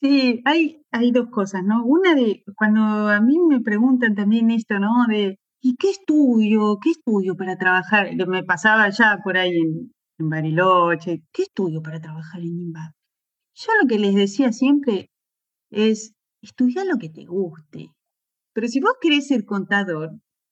[0.00, 1.84] Sí, hay, hay dos cosas, ¿no?
[1.84, 5.06] Una de, cuando a mí me preguntan también esto, ¿no?
[5.06, 6.78] De, ¿y qué estudio?
[6.82, 8.08] ¿Qué estudio para trabajar?
[8.26, 12.92] Me pasaba ya por ahí en, en Bariloche, ¿qué estudio para trabajar en INVAP?
[13.54, 15.10] Yo lo que les decía siempre
[15.70, 17.90] es, estudia lo que te guste.
[18.52, 20.10] Pero si vos querés ser contador,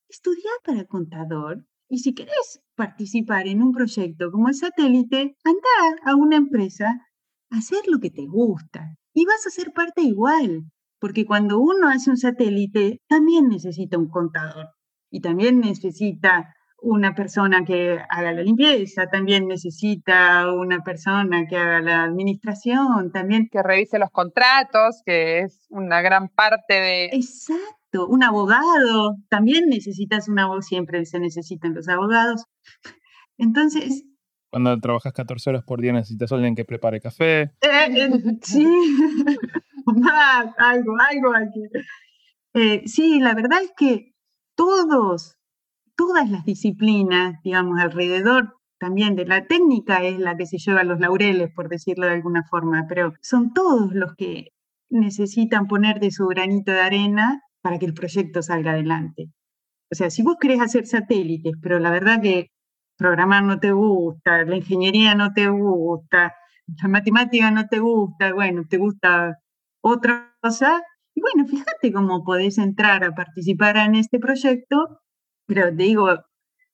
[0.08, 1.64] estudia para contador.
[1.88, 6.86] Y si querés participar en un proyecto como el satélite, anda a una empresa
[7.50, 8.94] a hacer lo que te gusta.
[9.14, 10.70] Y vas a ser parte igual.
[11.00, 14.66] Porque cuando uno hace un satélite, también necesita un contador.
[15.10, 21.80] Y también necesita una persona que haga la limpieza, también necesita una persona que haga
[21.80, 27.04] la administración, también que revise los contratos, que es una gran parte de...
[27.06, 28.06] Exacto.
[28.08, 32.44] un abogado, también necesitas un abogado, siempre se necesitan los abogados.
[33.38, 34.04] Entonces...
[34.50, 37.42] Cuando trabajas 14 horas por día necesitas alguien que prepare café.
[37.42, 38.10] Eh, eh,
[38.42, 38.66] sí,
[39.84, 41.60] más, algo, algo aquí.
[42.54, 44.14] Eh, sí, la verdad es que
[44.56, 45.37] todos,
[45.98, 51.00] todas las disciplinas, digamos, alrededor también de la técnica es la que se lleva los
[51.00, 54.52] laureles, por decirlo de alguna forma, pero son todos los que
[54.88, 59.32] necesitan poner de su granito de arena para que el proyecto salga adelante.
[59.90, 62.50] O sea, si vos querés hacer satélites, pero la verdad que
[62.96, 66.32] programar no te gusta, la ingeniería no te gusta,
[66.80, 69.38] la matemática no te gusta, bueno, te gusta
[69.82, 70.82] otra cosa,
[71.14, 75.00] y bueno, fíjate cómo podés entrar a participar en este proyecto,
[75.48, 76.08] pero te digo,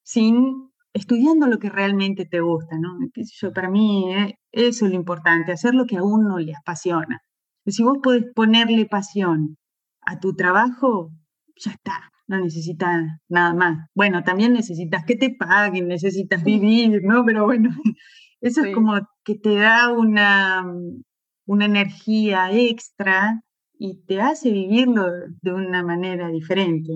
[0.02, 2.98] sin estudiando lo que realmente te gusta, ¿no?
[3.14, 7.20] Yo, para mí eh, eso es lo importante, hacer lo que a uno le apasiona.
[7.66, 9.56] Si vos podés ponerle pasión
[10.02, 11.10] a tu trabajo,
[11.56, 13.88] ya está, no necesitas nada más.
[13.94, 17.24] Bueno, también necesitas que te paguen, necesitas vivir, ¿no?
[17.24, 17.70] Pero bueno,
[18.40, 20.64] eso es como que te da una,
[21.46, 23.40] una energía extra
[23.78, 25.06] y te hace vivirlo
[25.42, 26.92] de una manera diferente.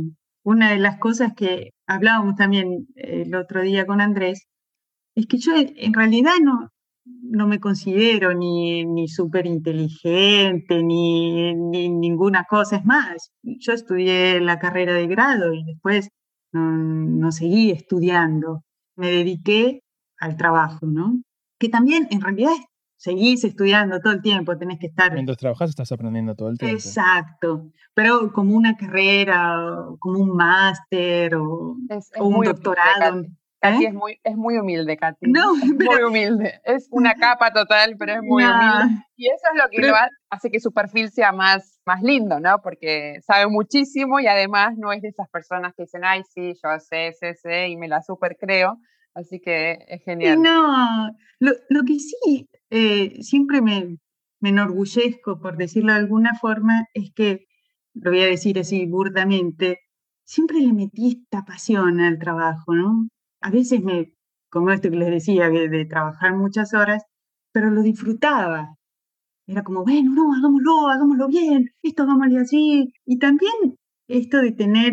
[0.49, 4.47] Una de las cosas que hablábamos también el otro día con Andrés
[5.15, 6.71] es que yo en realidad no,
[7.05, 12.77] no me considero ni, ni súper inteligente, ni, ni, ninguna cosa.
[12.77, 16.09] Es más, yo estudié la carrera de grado y después
[16.53, 18.63] no, no, seguí estudiando.
[18.97, 19.83] Me dediqué
[20.19, 21.21] al trabajo, ¿no?
[21.59, 22.57] Que también en realidad
[22.99, 25.13] seguís estudiando todo el tiempo, tenés que estar...
[25.15, 26.77] Mientras trabajas estás aprendiendo todo el tiempo.
[26.77, 29.57] Exacto, pero como una carrera,
[30.01, 31.77] como un máster o,
[32.19, 33.25] un doctorado.
[33.61, 33.89] Katy ¿Eh?
[33.89, 35.31] es, muy, es muy humilde, Katy.
[35.31, 36.61] No, muy humilde.
[36.65, 39.05] Es una capa total, pero es muy humilde.
[39.17, 39.95] Y eso es lo que lo
[40.31, 42.61] hace que su perfil sea más, más lindo, ¿no?
[42.63, 46.79] Porque sabe muchísimo y además no es de esas personas que dicen, ay, sí, yo
[46.81, 48.79] sé, sé, sé, y me la super creo.
[49.15, 50.41] Así que es genial.
[50.41, 53.99] No, lo, lo que sí eh, siempre me,
[54.41, 57.47] me enorgullezco, por decirlo de alguna forma, es que,
[57.95, 59.81] lo voy a decir así burdamente,
[60.25, 63.09] siempre le metí esta pasión al trabajo, ¿no?
[63.41, 64.13] A veces me,
[64.51, 67.05] como esto que les decía, de, trabajar muchas horas,
[67.53, 68.75] pero lo disfrutaba.
[69.47, 72.93] Era como, bueno, no, hagámoslo, hagámoslo bien, esto hagámoslo así.
[73.07, 73.77] Y también
[74.09, 74.93] esto de tener,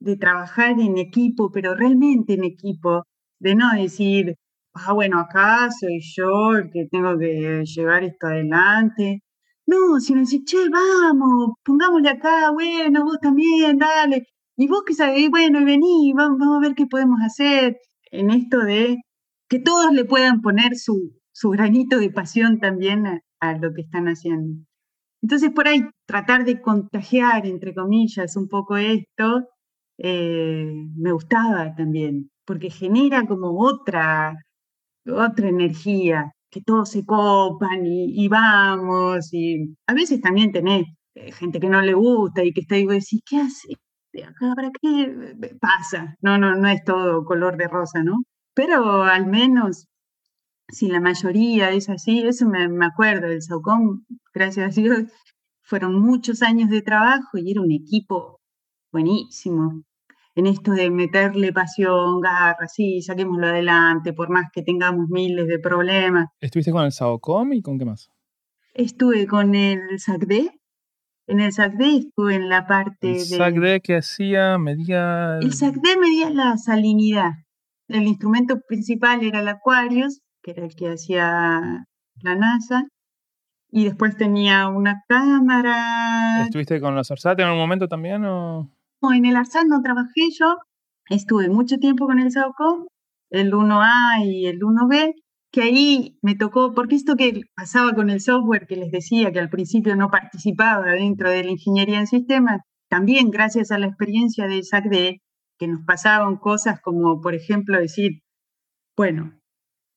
[0.00, 3.04] de trabajar en equipo, pero realmente en equipo,
[3.40, 4.36] de no decir,
[4.74, 9.22] ah, bueno, acá soy yo el que tengo que llevar esto adelante.
[9.66, 14.26] No, sino decir, che, vamos, pongámosle acá, bueno, vos también, dale.
[14.56, 17.78] Y vos que sabés, bueno, vení, vamos, a ver qué podemos hacer
[18.10, 18.98] en esto de
[19.48, 23.06] que todos le puedan poner su, su granito de pasión también
[23.40, 24.64] a, lo que están haciendo.
[25.22, 29.48] Entonces, por ahí, tratar de contagiar, entre comillas, un poco esto,
[29.98, 34.34] eh, me gustaba también, porque genera como otra,
[35.06, 41.60] otra energía, que todos se copan y, vamos, y a veces también tenés eh, gente
[41.60, 43.68] que no le gusta y que está ahí y decís, ¿qué hace?
[44.56, 46.16] ¿Para qué pasa?
[46.20, 48.24] No, no, no es todo color de rosa, ¿no?
[48.54, 49.86] Pero al menos,
[50.68, 55.04] si la mayoría es así, eso me, me acuerdo, el Saucón, gracias a Dios,
[55.62, 58.40] fueron muchos años de trabajo y era un equipo
[58.92, 59.82] buenísimo,
[60.40, 65.58] en esto de meterle pasión, garra, sí, saquémoslo adelante, por más que tengamos miles de
[65.58, 66.28] problemas.
[66.40, 68.10] ¿Estuviste con el SAOCOM y con qué más?
[68.72, 70.48] Estuve con el SACD.
[71.26, 74.56] En el SACD estuve en la parte ¿El SACD que hacía?
[74.56, 75.36] Medía...
[75.42, 77.32] El SACD medía la salinidad.
[77.88, 81.84] El instrumento principal era el Aquarius, que era el que hacía
[82.22, 82.84] la NASA.
[83.68, 86.44] Y después tenía una cámara.
[86.44, 88.70] ¿Estuviste con los ARSAT en algún momento también o...?
[89.02, 90.56] En el ARSAT no trabajé yo,
[91.08, 92.86] estuve mucho tiempo con el SAOCOM,
[93.30, 95.14] el 1A y el 1B,
[95.52, 99.40] que ahí me tocó, porque esto que pasaba con el software que les decía que
[99.40, 104.46] al principio no participaba dentro de la ingeniería en sistemas, también gracias a la experiencia
[104.46, 105.20] del SACD,
[105.58, 108.22] que nos pasaban cosas como, por ejemplo, decir,
[108.96, 109.32] bueno,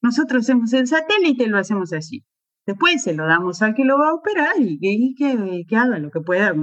[0.01, 2.23] nosotros hacemos el satélite, lo hacemos así.
[2.65, 6.11] Después se lo damos al que lo va a operar y, que, que, haga lo
[6.11, 6.53] que pueda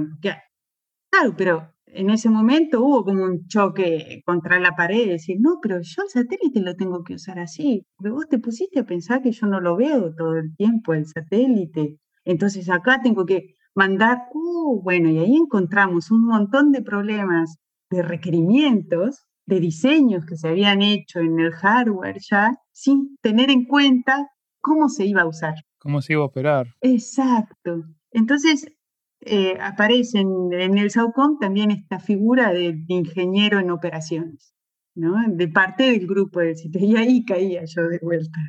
[1.11, 5.79] Claro, pero en ese momento hubo como un choque contra la pared, decir, no, pero
[5.81, 9.47] yo el satélite lo tengo que usar así, vos te pusiste a pensar que yo
[9.47, 15.09] no lo veo todo el tiempo, el satélite, entonces acá tengo que mandar, uh, bueno,
[15.09, 17.57] y ahí encontramos un montón de problemas
[17.89, 23.65] de requerimientos, de diseños que se habían hecho en el hardware ya, sin tener en
[23.65, 24.27] cuenta
[24.61, 25.55] cómo se iba a usar.
[25.79, 26.67] Cómo se iba a operar.
[26.81, 27.83] Exacto.
[28.11, 28.67] Entonces,
[29.23, 34.55] eh, aparece en, el SAUCOM también esta figura de, ingeniero en operaciones,
[34.95, 35.13] ¿no?
[35.27, 36.81] De parte del grupo del sitio.
[36.83, 38.39] Y ahí caía yo de vuelta.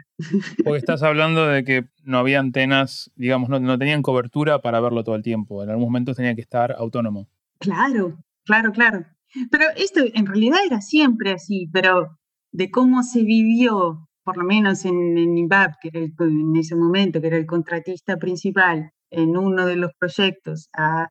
[0.65, 5.05] Porque estás hablando de que no había antenas, digamos, no, no tenían cobertura para verlo
[5.05, 5.63] todo el tiempo.
[5.63, 7.29] En algún momento tenía que estar autónomo.
[7.59, 9.05] Claro, claro, claro.
[9.51, 12.19] Pero esto en realidad era siempre así, pero
[12.51, 15.49] de cómo se vivió, por lo menos en, en
[15.83, 20.69] que era en ese momento, que era el contratista principal en uno de los proyectos,
[20.73, 21.09] a,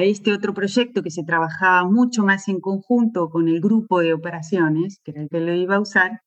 [0.00, 5.00] este otro proyecto que se trabajaba mucho más en conjunto con el grupo de operaciones,
[5.04, 6.22] que era el que lo iba a usar,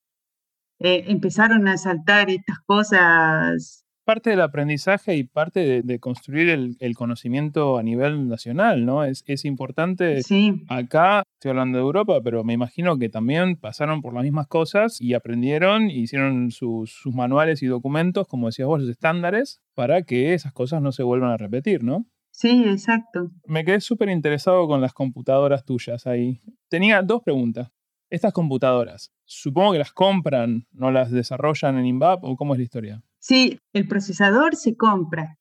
[0.80, 7.78] eh, empezaron a saltar estas cosas parte del aprendizaje y parte de, construir el, conocimiento
[7.78, 9.04] a nivel nacional, ¿no?
[9.04, 10.24] Es, es importante.
[10.24, 10.64] Sí.
[10.68, 15.00] Acá, estoy hablando de Europa, pero me imagino que también pasaron por las mismas cosas
[15.00, 20.02] y aprendieron, y hicieron sus, sus manuales y documentos, como decías vos, los estándares, para
[20.02, 22.08] que esas cosas no se vuelvan a repetir, ¿no?
[22.32, 23.30] Sí, exacto.
[23.46, 26.40] Me quedé súper interesado con las computadoras tuyas ahí.
[26.68, 27.70] Tenía dos preguntas.
[28.10, 32.64] Estas computadoras, supongo que las compran, no las desarrollan en INVAP o cómo es la
[32.64, 33.04] historia?
[33.20, 35.36] Sí, el procesador se compra,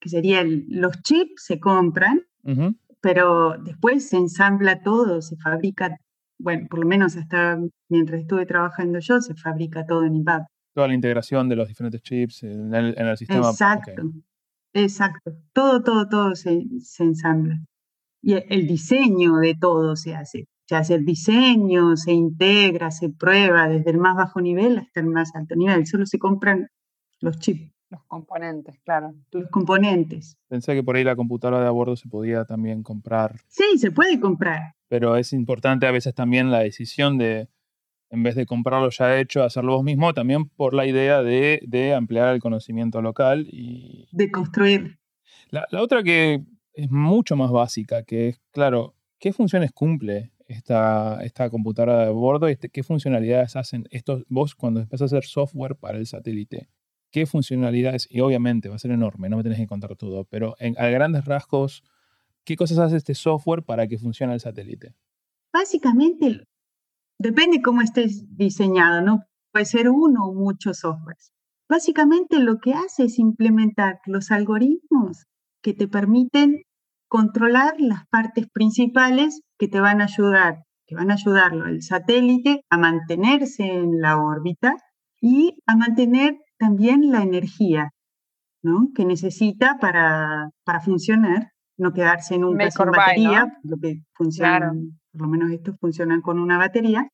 [0.00, 2.22] que serían los chips se compran,
[3.00, 5.96] pero después se ensambla todo, se fabrica,
[6.38, 7.58] bueno, por lo menos hasta
[7.88, 10.46] mientras estuve trabajando yo, se fabrica todo en INVAP.
[10.74, 13.50] Toda la integración de los diferentes chips en el, sistema.
[13.50, 14.02] Exacto,
[14.72, 15.32] exacto.
[15.52, 17.58] Todo, todo, todo se, se ensambla.
[18.22, 23.66] Y el diseño de todo se hace se hace el diseño, se integra, se prueba
[23.66, 25.84] desde el más bajo nivel hasta el más alto nivel.
[25.84, 26.68] Solo se compran
[27.20, 27.72] los chips.
[27.90, 29.14] Los componentes, claro.
[29.32, 30.38] Los componentes.
[30.46, 33.40] Pensé que por ahí la computadora de a bordo se podía también comprar.
[33.48, 34.76] Sí, se puede comprar.
[34.86, 37.48] Pero es importante a veces también la decisión de,
[38.10, 41.92] en vez de comprarlo ya hecho, hacerlo vos mismo, también por la idea de, de
[41.92, 44.08] ampliar el conocimiento local y...
[44.12, 45.00] De construir.
[45.48, 46.44] La, la otra que
[46.74, 52.48] es mucho más básica, que es, claro, ¿qué funciones cumple esta, esta computadora de bordo,
[52.48, 56.68] este, qué funcionalidades hacen estos, vos cuando empezás a hacer software para el satélite,
[57.10, 60.54] qué funcionalidades, y obviamente va a ser enorme, no me tenés que contar todo, pero
[60.58, 61.82] en, a grandes rasgos,
[62.44, 64.94] ¿qué cosas hace este software para que funcione el satélite?
[65.52, 66.44] Básicamente,
[67.18, 69.24] depende cómo estés diseñado, ¿no?
[69.52, 71.32] Puede ser uno o muchos softwares.
[71.68, 75.26] Básicamente lo que hace es implementar los algoritmos
[75.62, 76.62] que te permiten
[77.08, 82.62] controlar las partes principales que te van a ayudar, que van a ayudarlo al satélite
[82.70, 84.74] a mantenerse en la órbita
[85.20, 87.90] y a mantener también la energía
[88.62, 88.90] ¿no?
[88.94, 91.48] que necesita para, para funcionar,
[91.78, 94.70] no quedarse en un sin batería, lo que funciona,
[95.12, 97.08] por lo menos estos funcionan con una batería,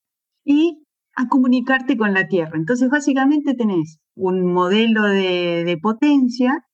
[0.44, 0.82] y
[1.14, 2.58] a comunicarte con la Tierra.
[2.58, 6.64] Entonces, básicamente tenés un modelo de, de potencia,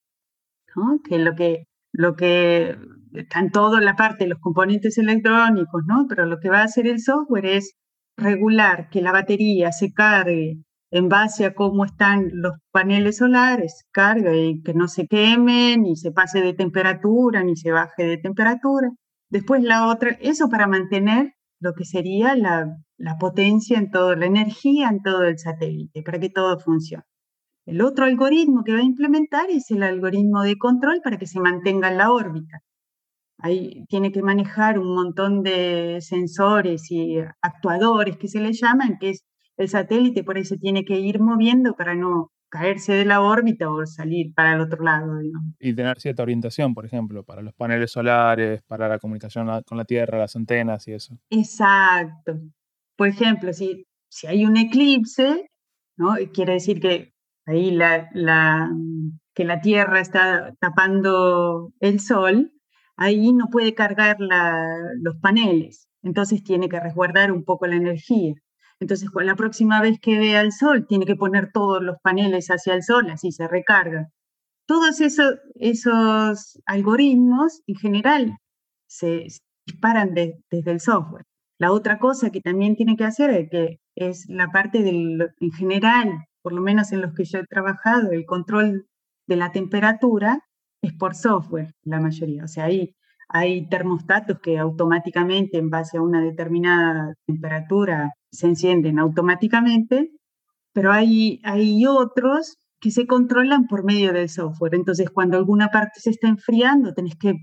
[0.75, 1.01] ¿no?
[1.05, 2.79] que lo que, lo que
[3.13, 6.07] están todo en la parte de los componentes electrónicos, ¿no?
[6.09, 7.75] Pero lo que va a hacer el software es
[8.17, 10.57] regular que la batería se cargue
[10.93, 15.97] en base a cómo están los paneles solares, cargue y que no se quemen, ni
[15.97, 18.91] se pase de temperatura, ni se baje de temperatura.
[19.31, 24.27] Después la otra, eso para mantener lo que sería la, la potencia en todo, la
[24.27, 27.05] energía en todo el satélite, para que todo funcione.
[27.65, 31.41] El otro algoritmo que va a implementar es el algoritmo de control para que se
[31.41, 32.61] mantenga en la órbita.
[33.39, 39.11] Ahí tiene que manejar un montón de sensores y actuadores que se le llaman, que
[39.11, 39.25] es
[39.63, 43.71] el satélite, por ahí se tiene que ir moviendo para no caerse de la órbita
[43.71, 45.19] o salir para el otro lado.
[45.59, 49.87] Y tener cierta orientación, por ejemplo, para los paneles solares, para la comunicación con la
[49.87, 51.17] Tierra, las antenas y eso.
[51.31, 52.39] Exacto.
[52.95, 55.51] Por ejemplo, si, si hay un eclipse,
[55.97, 56.15] ¿no?
[56.35, 57.15] quiere decir que
[57.47, 58.71] ahí la, la,
[59.35, 62.53] que la Tierra está tapando el Sol,
[62.97, 68.35] ahí no puede cargar los paneles, entonces tiene que resguardar un poco la energía.
[68.83, 72.75] Entonces, la próxima vez que vea el sol, tiene que poner todos los paneles hacia
[72.75, 74.09] el sol, así se recarga.
[74.67, 78.39] Todos esos, esos algoritmos, en general,
[78.89, 79.29] se,
[79.65, 81.25] disparan desde el software.
[81.61, 85.53] La otra cosa que también tiene que hacer es que es la parte del, en
[85.53, 88.89] general, por lo menos en los que yo he trabajado, el control
[89.29, 90.41] de la temperatura,
[90.83, 92.43] es por software, la mayoría.
[92.43, 92.97] O sea, hay,
[93.29, 100.11] hay termostatos que automáticamente, en base a una determinada temperatura, se encienden automáticamente,
[100.73, 104.75] pero hay, hay otros que se controlan por medio del software.
[104.75, 107.35] Entonces, cuando alguna parte se está enfriando, tenés que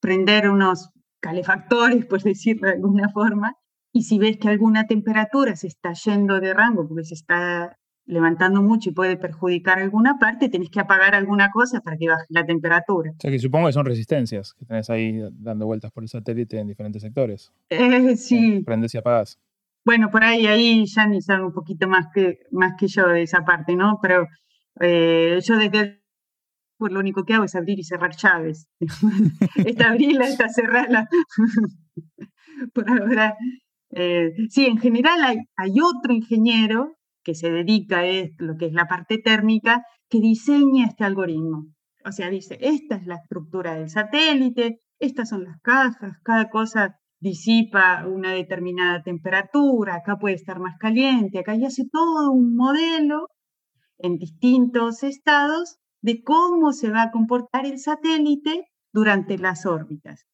[0.00, 3.54] prender unos calefactores, por decirlo de alguna forma,
[3.92, 8.62] y si ves que alguna temperatura se está yendo de rango porque se está levantando
[8.62, 12.46] mucho y puede perjudicar alguna parte, tenés que apagar alguna cosa para que baje la
[12.46, 13.10] temperatura.
[13.10, 16.58] O sea que supongo que son resistencias que tenés ahí dando vueltas por el satélite
[16.58, 17.52] en diferentes sectores.
[17.68, 18.62] Eh, sí.
[18.64, 19.38] Prendes y apagas.
[19.84, 23.22] Bueno, por ahí, ahí ya ni sabe un poquito más que, más que yo de
[23.22, 23.98] esa parte, ¿no?
[24.00, 24.26] Pero
[24.80, 26.02] eh, yo desde el
[26.78, 28.68] pues lo único que hago es abrir y cerrar llaves.
[29.64, 31.08] esta abrirla, esta cerrarla.
[32.74, 33.36] por ahora.
[33.90, 36.96] Eh, sí, en general hay, hay otro ingeniero
[37.26, 38.04] que se dedica a
[38.38, 41.66] lo que es la parte térmica, que diseña este algoritmo.
[42.04, 47.00] O sea, dice, esta es la estructura del satélite, estas son las cajas, cada cosa
[47.18, 53.26] disipa una determinada temperatura, acá puede estar más caliente, acá y hace todo un modelo
[53.98, 60.26] en distintos estados de cómo se va a comportar el satélite durante las órbitas.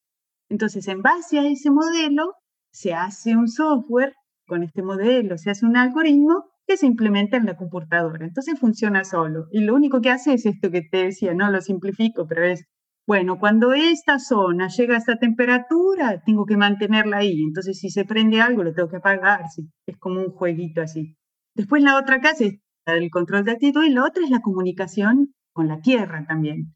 [0.47, 2.35] Entonces, en base a ese modelo,
[2.71, 4.13] se hace un software,
[4.45, 8.25] con este modelo se hace un algoritmo que se implementa en la computadora.
[8.25, 9.47] Entonces funciona solo.
[9.51, 12.65] Y lo único que hace es esto que te decía, no lo simplifico, pero es,
[13.05, 17.41] bueno, cuando esta zona llega a esta temperatura, tengo que mantenerla ahí.
[17.41, 19.41] Entonces si se prende algo, lo tengo que apagar.
[19.85, 21.15] Es como un jueguito así.
[21.55, 25.33] Después la otra casa es el control de actitud y la otra es la comunicación
[25.53, 26.73] con la Tierra también.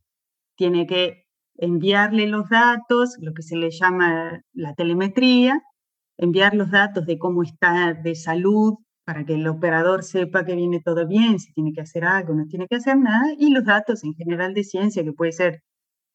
[0.55, 1.23] Tiene que
[1.55, 5.61] enviarle los datos, lo que se le llama la telemetría,
[6.17, 8.75] enviar los datos de cómo está de salud
[9.07, 12.43] para que el operador sepa que viene todo bien, si tiene que hacer algo, no
[12.45, 15.61] tiene que hacer nada, y los datos en general de ciencia, que puede ser,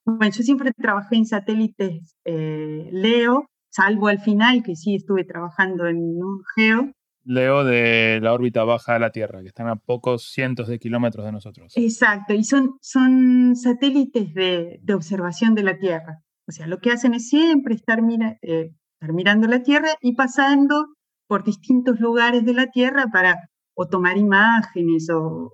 [0.05, 5.87] bueno, yo siempre trabajé en satélites eh, LEO, salvo al final, que sí estuve trabajando
[5.87, 6.93] en un GEO.
[7.25, 11.25] LEO de la órbita baja de la Tierra, que están a pocos cientos de kilómetros
[11.25, 11.73] de nosotros.
[11.75, 16.19] Exacto, y son, son satélites de, de observación de la Tierra.
[16.47, 20.15] O sea, lo que hacen es siempre estar, mira, eh, estar mirando la Tierra y
[20.15, 20.89] pasando
[21.33, 25.51] por distintos lugares de la Tierra para o tomar imágenes o,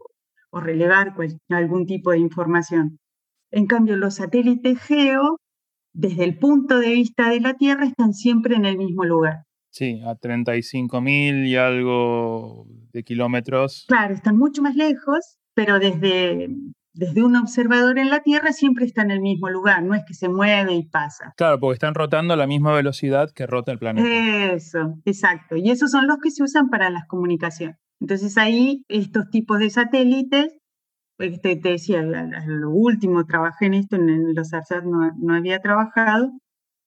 [0.51, 1.14] relevar
[1.51, 2.99] algún tipo de información.
[3.53, 5.39] En cambio, los satélites geo,
[5.95, 9.45] desde el punto de vista de la Tierra, están siempre en el mismo lugar.
[9.70, 13.85] Sí, a 35.000 y algo de kilómetros.
[13.87, 16.49] Claro, están mucho más lejos, pero desde,
[16.99, 20.15] desde un observador en la Tierra siempre está en el mismo lugar, no es que
[20.15, 21.33] se mueve y pasa.
[21.37, 24.53] Claro, porque están rotando a la misma velocidad que rota el planeta.
[24.53, 25.55] Eso, exacto.
[25.55, 27.77] Y esos son los que se usan para las comunicaciones.
[28.01, 30.59] Entonces ahí estos tipos de satélites,
[31.17, 35.61] pues, te, te decía, lo último trabajé en esto, en los ARSAT no, no, había
[35.61, 36.33] trabajado,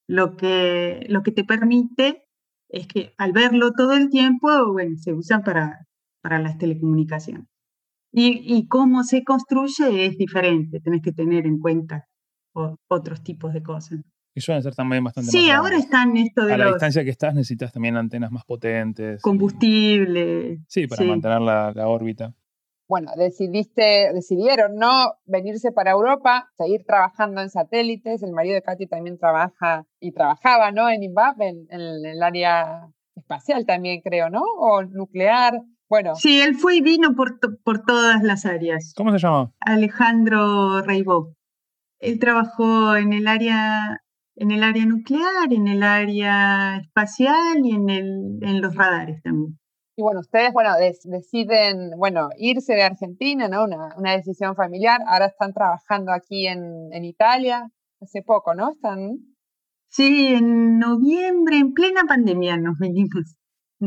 [0.10, 2.26] lo que, lo que te permite
[2.68, 5.88] es que al verlo todo el tiempo, bueno, se usan para,
[6.22, 7.48] para las telecomunicaciones.
[8.14, 12.08] Y, cómo se construye es diferente, tenés que tener en cuenta
[12.90, 14.00] otros tipos de cosas.
[14.34, 17.34] Y suelen ser también bastante Sí, ahora están esto de A la distancia que estás
[17.34, 19.22] necesitas también antenas más potentes.
[19.22, 20.60] Combustible.
[20.68, 22.34] Sí, para mantener la, órbita.
[22.88, 28.24] Bueno, decidiste, decidieron no venirse para Europa, seguir trabajando en satélites.
[28.24, 30.90] El marido de Katy también trabaja y trabajaba, ¿no?
[30.90, 34.44] En INVAP, en el área espacial también, creo, ¿no?
[34.58, 35.62] O nuclear.
[35.92, 36.16] Bueno.
[36.16, 38.94] Sí, él fue y vino por, por todas las áreas.
[38.96, 39.52] ¿Cómo se llama?
[39.60, 41.36] Alejandro Reibó.
[42.00, 44.00] Él trabajó en el área
[44.38, 49.60] en el área nuclear, en el área espacial y en, el, en los radares también.
[49.98, 50.70] Y bueno, ustedes, bueno,
[51.04, 53.66] deciden, bueno, irse de Argentina, ¿no?
[53.66, 55.02] Una, una, decisión familiar.
[55.06, 57.68] Ahora están trabajando aquí en, en Italia,
[58.00, 58.72] hace poco, ¿no?
[58.72, 59.18] Están...
[59.90, 63.36] Sí, en noviembre, en plena pandemia nos venimos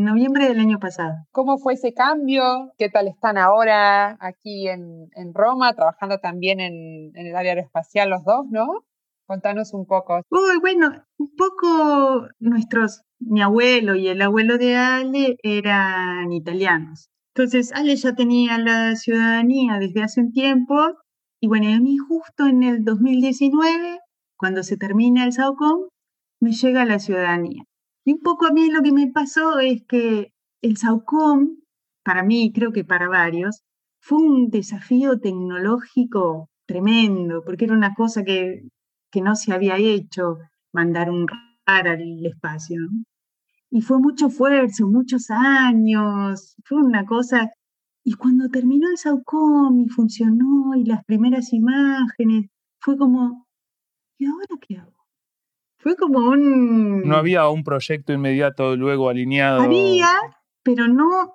[0.02, 1.14] noviembre del año pasado.
[1.30, 2.72] ¿Cómo fue ese cambio?
[2.78, 8.46] ¿Qué tal están ahora aquí en, Roma, trabajando también en, el área aeroespacial los dos,
[8.50, 8.84] no?
[9.26, 10.20] Contanos un poco.
[10.30, 17.08] Uy, bueno, un poco nuestros, mi abuelo y el abuelo de Ale eran italianos.
[17.34, 20.74] Entonces, Ale ya tenía la ciudadanía desde hace un tiempo
[21.40, 24.00] y bueno, a mí justo en el 2019,
[24.36, 25.88] cuando se termina el SAOCOM,
[26.40, 27.64] me llega la ciudadanía.
[28.04, 30.32] Y un poco a mí lo que me pasó es que
[30.62, 31.56] el SAUCOM,
[32.04, 33.62] para mí, creo que para varios,
[34.00, 38.68] fue un desafío tecnológico tremendo, porque era una cosa que,
[39.10, 40.38] que no se había hecho,
[40.72, 42.78] mandar un radar al espacio.
[43.70, 47.50] Y fue mucho esfuerzo, muchos años, fue una cosa...
[48.06, 53.46] Y cuando terminó el SAUCOM y funcionó y las primeras imágenes, fue como,
[54.18, 54.93] ¿y ahora qué hago?
[55.84, 57.02] Fue como un...
[57.02, 59.60] No había un proyecto inmediato luego alineado.
[59.60, 60.08] Había,
[60.62, 61.34] pero no,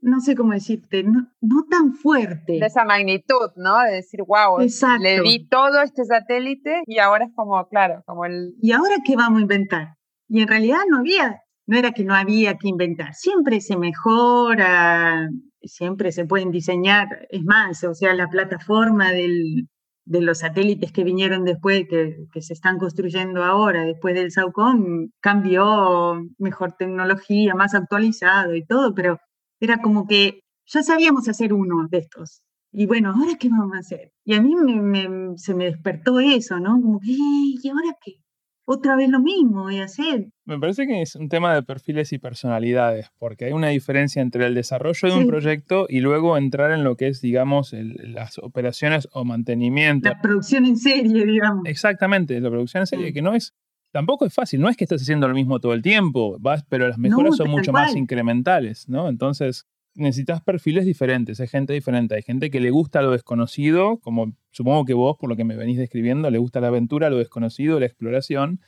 [0.00, 2.54] no sé cómo decirte, no, no tan fuerte.
[2.54, 3.78] De esa magnitud, ¿no?
[3.84, 4.58] De decir, wow,
[5.00, 8.56] le di todo este satélite y ahora es como, claro, como el...
[8.60, 9.94] ¿Y ahora qué vamos a inventar?
[10.26, 15.28] Y en realidad no había, no era que no había que inventar, siempre se mejora,
[15.62, 19.68] siempre se pueden diseñar, es más, o sea, la plataforma del,
[20.08, 25.10] de los satélites que vinieron después, que, que, se están construyendo ahora, después del SAUCOM,
[25.20, 29.18] cambió, mejor tecnología, más actualizado y todo, pero
[29.60, 32.42] era como que ya sabíamos hacer uno de estos.
[32.72, 34.12] Y bueno, ¿ahora qué vamos a hacer?
[34.24, 36.80] Y a mí me, se me despertó eso, ¿no?
[36.80, 38.22] Como que, ¿y ahora qué?
[38.70, 40.28] Otra vez lo mismo voy a hacer.
[40.44, 44.44] Me parece que es un tema de perfiles y personalidades, porque hay una diferencia entre
[44.44, 49.08] el desarrollo de un proyecto y luego entrar en lo que es, digamos, las operaciones
[49.12, 50.10] o mantenimiento.
[50.10, 51.62] La producción en serie, digamos.
[51.64, 53.54] Exactamente, la producción en serie, que no es
[53.90, 56.86] tampoco es fácil, no es que estés haciendo lo mismo todo el tiempo, vas, pero
[56.88, 59.08] las mejoras son mucho más incrementales, ¿no?
[59.08, 59.66] Entonces,
[59.98, 64.84] necesitas perfiles diferentes, hay gente diferente, hay gente que le gusta lo desconocido, como supongo
[64.84, 67.86] que vos, por lo que me venís describiendo, le gusta la aventura, lo desconocido, la
[67.86, 68.60] exploración,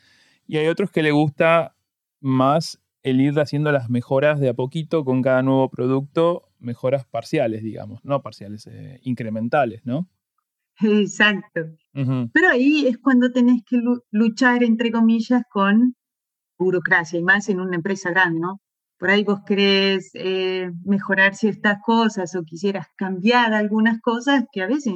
[0.47, 1.77] y hay otros que le gusta
[2.21, 7.63] más el ir haciendo las mejoras de a poquito con cada nuevo producto, mejoras parciales,
[7.63, 10.09] digamos, no parciales, eh, incrementales, ¿no?
[10.83, 11.61] Exacto.
[11.93, 13.79] Pero ahí es cuando tenés que
[14.11, 15.95] luchar, entre comillas, con
[16.59, 18.61] burocracia, y más en una empresa grande, ¿no?
[19.01, 24.67] Por ahí vos querés eh, mejorar ciertas cosas o quisieras cambiar algunas cosas que a
[24.67, 24.95] veces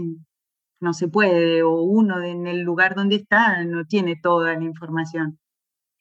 [0.79, 5.39] no se puede o uno en el lugar donde está no tiene toda la información.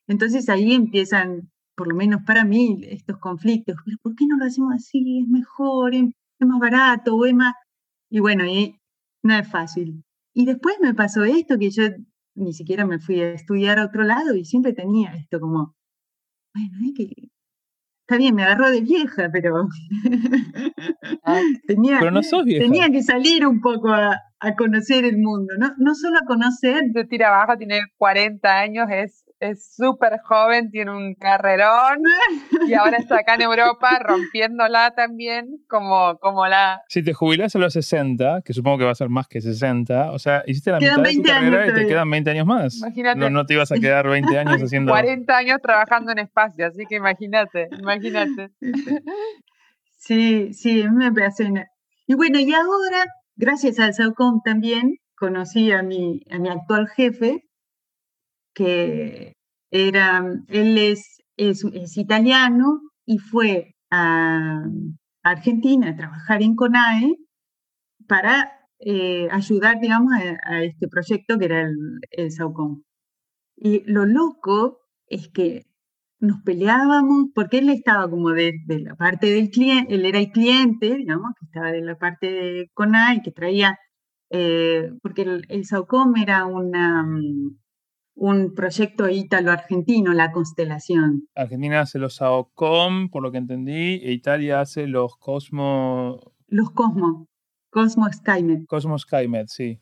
[0.05, 3.77] Entonces ahí empiezan, por lo menos para mí, estos conflictos.
[3.85, 5.21] ¿Pero por qué no lo hacemos así?
[5.21, 6.03] Es mejor, es,
[6.39, 7.53] más barato o es más...
[8.09, 8.77] Y bueno, y
[9.23, 10.03] no es fácil.
[10.33, 11.83] Y después me pasó esto que yo
[12.35, 15.73] ni siquiera me fui a estudiar a otro lado y siempre tenía esto como,
[16.53, 17.32] bueno, hay que
[18.05, 19.65] Está bien, me agarró de vieja, pero
[21.23, 22.65] ah, tenía, pero no sos vieja.
[22.65, 26.83] tenía que salir un poco a, a, conocer el mundo, no, no solo a conocer.
[26.93, 31.99] Se tira abajo, tiene 40 años, es es súper joven, tiene un carrerón
[32.67, 36.81] y ahora está acá en Europa rompiéndola también como, como la...
[36.87, 40.11] Si te jubilas a los 60, que supongo que va a ser más que 60,
[40.11, 42.77] o sea, hiciste la mitad de tu carrera y te quedan 20 años más.
[42.77, 43.19] Imagínate.
[43.19, 44.91] No, no te ibas a quedar 20 años haciendo...
[44.91, 48.49] 40 años trabajando en espacio, así que imagínate, imagínate.
[49.97, 51.49] Sí, sí, me parece...
[52.07, 57.43] Y bueno, y ahora, gracias al SAUCOM también, conocí a mi, a mi actual jefe,
[58.53, 59.33] que
[59.71, 64.63] era, él es, es, italiano y fue a,
[65.23, 67.15] Argentina a trabajar en CONAE
[68.07, 71.75] para eh, ayudar, digamos, a, este proyecto que era el,
[72.11, 72.83] el SAUCOM.
[73.55, 75.65] Y lo loco es que
[76.19, 80.95] nos peleábamos, porque él estaba como de, la parte del cliente, él era el cliente,
[80.95, 83.77] digamos, que estaba de la parte de CONAE, que traía,
[84.29, 87.05] eh, porque el, el SAUCOM era una,
[88.15, 91.27] un proyecto ítalo-argentino, la constelación.
[91.35, 96.19] Argentina hace los AOCOM, por lo que entendí, e Italia hace los Cosmo...
[96.47, 97.27] Los Cosmo,
[97.71, 98.67] Cosmo Skymet.
[98.67, 99.79] Cosmo Skymet, sí.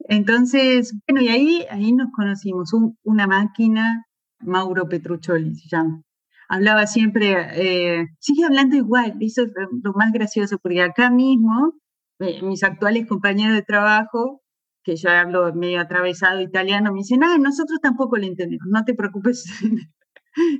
[0.00, 2.70] Entonces, bueno, y ahí, ahí nos conocimos,
[3.04, 4.06] una máquina,
[4.40, 6.02] Mauro Petruccioli se llama.
[6.48, 9.50] Hablaba siempre, eh, sigue hablando igual, eso es
[9.82, 11.74] lo más gracioso, porque acá mismo,
[12.20, 14.40] eh, mis actuales compañeros de trabajo
[14.88, 18.94] que yo hablo medio atravesado italiano, me dicen, ah, nosotros tampoco le entendemos, no te
[18.94, 19.44] preocupes.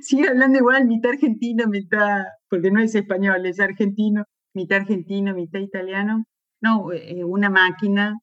[0.01, 5.59] Sigue hablando igual, mitad argentino, mitad, porque no es español, es argentino, mitad argentino, mitad
[5.61, 6.25] italiano.
[6.61, 8.19] No, eh, una máquina,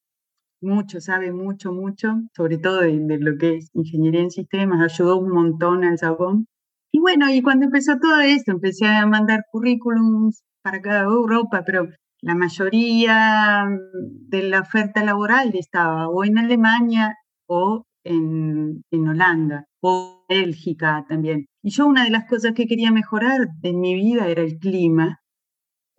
[0.60, 5.30] mucho, sabe mucho, mucho, sobre todo de, lo que es ingeniería en sistemas, ayudó un
[5.30, 6.46] montón al Sabón.
[6.92, 11.88] Y bueno, y cuando empezó todo esto, empecé a mandar currículums para cada Europa, pero
[12.26, 13.68] la mayoría
[14.02, 17.14] de la oferta laboral estaba o en Alemania
[17.46, 21.46] o en, Holanda o Bélgica también.
[21.62, 25.20] Y yo una de las cosas que quería mejorar en mi vida era el clima,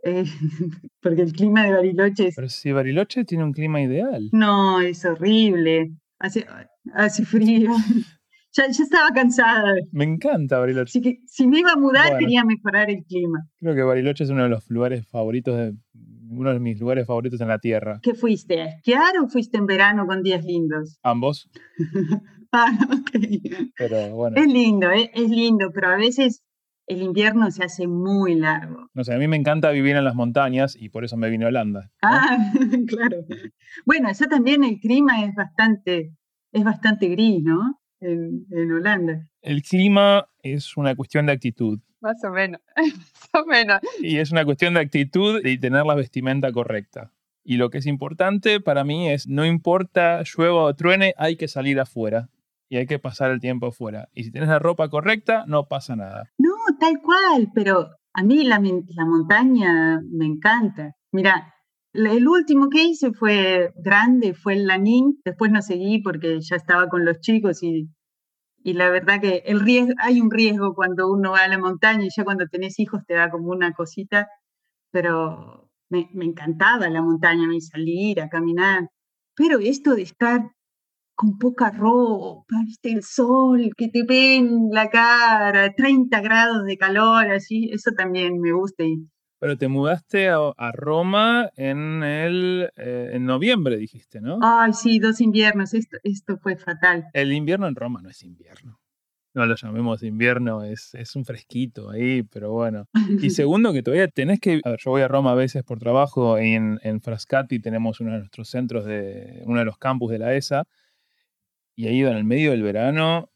[0.03, 0.25] eh,
[1.01, 2.35] porque el clima de Bariloche es...
[2.35, 4.27] Pero si Bariloche tiene un clima ideal.
[4.33, 6.45] No, es horrible, hace,
[6.93, 7.71] hace frío.
[8.53, 9.75] Ya, estaba cansada.
[9.91, 10.89] Me encanta Bariloche.
[10.89, 13.47] Así que si me iba a mudar quería mejorar el clima.
[13.59, 15.75] Creo que Bariloche es uno de los lugares favoritos de
[16.37, 17.99] uno de mis lugares favoritos en la Tierra.
[18.01, 18.61] ¿Qué fuiste?
[18.61, 20.99] ¿A esquiar o fuiste en verano con días lindos?
[21.03, 21.49] Ambos.
[22.51, 23.71] ah, ok.
[23.77, 24.37] Pero bueno.
[24.39, 25.11] Es lindo, ¿eh?
[25.13, 26.43] es lindo, pero a veces
[26.87, 28.87] el invierno se hace muy largo.
[28.93, 31.45] No sé, a mí me encanta vivir en las montañas y por eso me vine
[31.45, 31.91] a Holanda.
[32.01, 32.37] Ah,
[32.87, 33.17] claro.
[33.85, 36.13] Bueno, eso también el clima es bastante,
[36.51, 37.81] es bastante gris, ¿no?
[37.99, 39.27] En, en Holanda.
[39.41, 41.79] El clima es una cuestión de actitud.
[42.01, 43.79] Más o menos, más o menos.
[43.99, 47.11] Y es una cuestión de actitud y tener la vestimenta correcta.
[47.43, 51.47] Y lo que es importante para mí es, no importa llueva o truene, hay que
[51.47, 52.29] salir afuera
[52.69, 54.09] y hay que pasar el tiempo afuera.
[54.13, 56.29] Y si tienes la ropa correcta, no pasa nada.
[56.37, 60.95] No, tal cual, pero A mí la, la montaña me encanta.
[61.11, 61.53] Mira,
[61.93, 66.89] el último que hice fue grande, fue el Lanín, después no seguí porque ya estaba
[66.89, 67.89] con los chicos y,
[68.67, 72.03] y la verdad que el riesgo, hay un riesgo cuando uno va a la montaña
[72.03, 74.27] y ya cuando tenés hijos te da como una cosita,
[74.91, 78.89] pero me, me encantaba la montaña, me salir a caminar.
[79.37, 80.51] Pero esto de estar
[81.15, 82.91] con poca ropa, ¿viste?
[82.91, 88.51] el sol que te ven la cara, 30 grados de calor, así, eso también me
[88.51, 88.83] gusta.
[88.83, 89.07] Y,
[89.39, 94.39] pero te mudaste a, Roma en el eh, en noviembre, dijiste, ¿no?
[94.41, 95.73] Ay, sí, dos inviernos.
[95.73, 97.05] Esto, esto fue fatal.
[97.13, 98.79] El invierno en Roma no es invierno.
[99.33, 102.87] No lo llamemos invierno, es, es un fresquito ahí, pero bueno.
[103.21, 104.61] Y segundo, que todavía tenés que.
[104.63, 106.39] A ver, yo voy a Roma a veces por trabajo.
[106.39, 109.43] En, en Frascati tenemos uno de nuestros centros de.
[109.45, 110.63] uno de los campus de la ESA.
[111.75, 113.29] Y ido en el medio del verano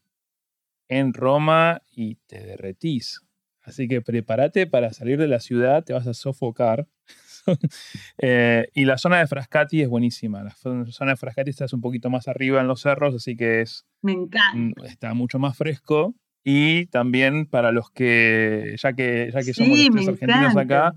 [0.88, 3.20] en Roma y te derretís.
[3.62, 6.86] Así que prepárate para salir de la ciudad, te vas a sofocar.
[8.18, 10.44] Eh, y la zona de Frascati es buenísima.
[10.44, 13.84] La zona de Frascati está un poquito más arriba en los cerros, así que es.
[14.00, 14.86] Me encanta.
[14.86, 16.14] Está mucho más fresco.
[16.44, 20.92] Y también para los que, ya que, ya que somos los argentinos acá,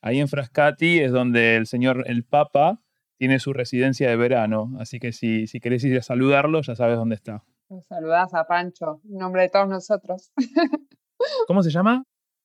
[0.00, 2.80] ahí en Frascati es donde el señor, el Papa,
[3.16, 4.72] tiene su residencia de verano.
[4.80, 7.44] Así que si, si querés ir a saludarlo, ya sabes dónde está.
[7.88, 10.32] Saludás a Pancho, en nombre de todos nosotros.
[11.46, 12.04] ¿Cómo se llama?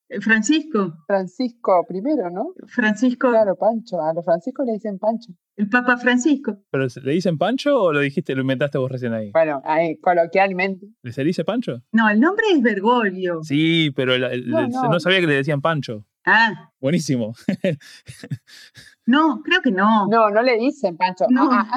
[0.09, 0.97] Eh, Francisco.
[1.05, 2.53] Francisco primero, ¿no?
[2.67, 3.29] Francisco.
[3.29, 4.01] Claro, Pancho.
[4.01, 5.33] A los Francisco le dicen Pancho.
[5.55, 6.57] El Papa Francisco.
[6.71, 9.31] ¿Pero le dicen Pancho o lo dijiste, lo inventaste vos recién ahí?
[9.31, 10.87] Bueno, ahí, coloquialmente.
[11.03, 11.83] ¿Le se dice Pancho?
[11.91, 13.43] No, el nombre es Bergoglio.
[13.43, 16.05] Sí, pero no, sabía que le decían Pancho.
[16.25, 16.71] Ah.
[16.79, 17.35] Buenísimo.
[19.05, 20.07] no, creo que no.
[20.07, 21.25] No, no le dicen Pancho.
[21.29, 21.51] No.
[21.51, 21.67] A,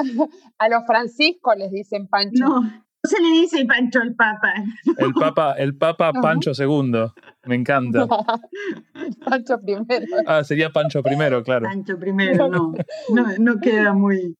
[0.57, 2.45] a, los Francisco les dicen Pancho.
[2.45, 4.53] No se le dice Pancho al Papa?
[4.97, 7.11] El Papa, el Papa Pancho II.
[7.45, 8.07] Me encanta.
[9.25, 10.05] Pancho primero.
[10.25, 11.67] Ah, sería Pancho primero, claro.
[11.67, 12.73] Pancho primero, no.
[13.39, 14.35] No, queda muy.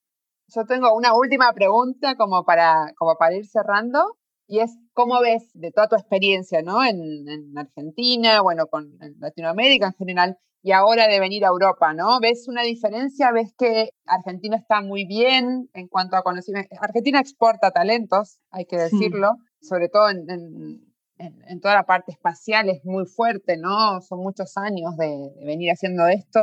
[0.54, 4.16] Yo tengo una última pregunta como para, como para ir cerrando.
[4.46, 6.84] Y es, ¿cómo ves de toda tu experiencia, ¿no?
[6.84, 11.92] En, en Argentina, bueno, con en Latinoamérica en general, y ahora de venir a Europa,
[11.92, 12.18] ¿no?
[12.20, 13.30] ¿Ves una diferencia?
[13.32, 16.74] ¿Ves que Argentina está muy bien en cuanto a conocimiento?
[16.80, 23.04] Argentina exporta talentos, hay que decirlo, sobre todo en, toda la parte espacial es muy
[23.04, 24.00] fuerte, ¿no?
[24.00, 26.40] Son muchos años de, venir haciendo esto.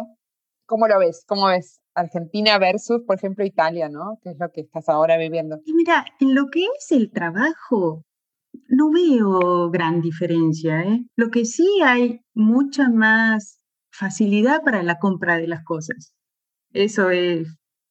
[0.68, 1.26] ¿Cómo lo ves?
[1.28, 4.20] ¿Cómo ves Argentina versus, por ejemplo, Italia, ¿no?
[4.22, 5.58] Que es lo que estás ahora viviendo.
[5.66, 8.04] Y mira, en lo que es el trabajo,
[8.68, 11.08] no veo gran diferencia, ¿eh?
[11.16, 13.61] Lo que sí hay mucha más
[13.92, 16.14] facilidad para la compra de las cosas.
[16.74, 17.48] Eso es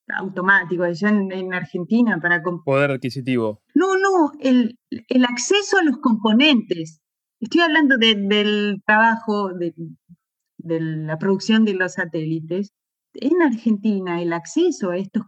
[0.08, 0.82] automático.
[0.82, 3.62] Allá en, Argentina para Poder adquisitivo.
[3.74, 7.00] No, no, el, el, acceso a los componentes.
[7.40, 9.74] Estoy hablando del trabajo, de,
[10.58, 12.72] de la producción de los satélites.
[13.14, 15.24] En Argentina el acceso a estos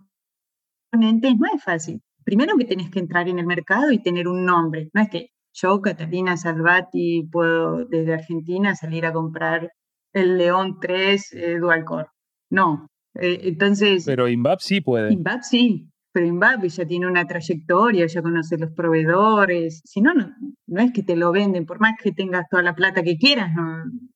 [0.90, 2.00] componentes no es fácil.
[2.24, 4.90] Primero que tenés que entrar en el mercado y tener un nombre.
[4.92, 9.70] No es que yo, Catalina Salvati, puedo desde Argentina salir a comprar
[10.12, 12.08] el León 3 eh, Dual Core.
[12.50, 12.86] No.
[13.14, 14.04] Eh, entonces.
[14.06, 15.12] Pero INVAP sí puede.
[15.12, 15.88] INVAP sí.
[16.12, 19.80] Pero INVAP ya tiene una trayectoria, ya conoce los proveedores.
[19.84, 23.02] Si no, no, es que te lo venden, por más que tengas toda la plata
[23.02, 23.50] que quieras.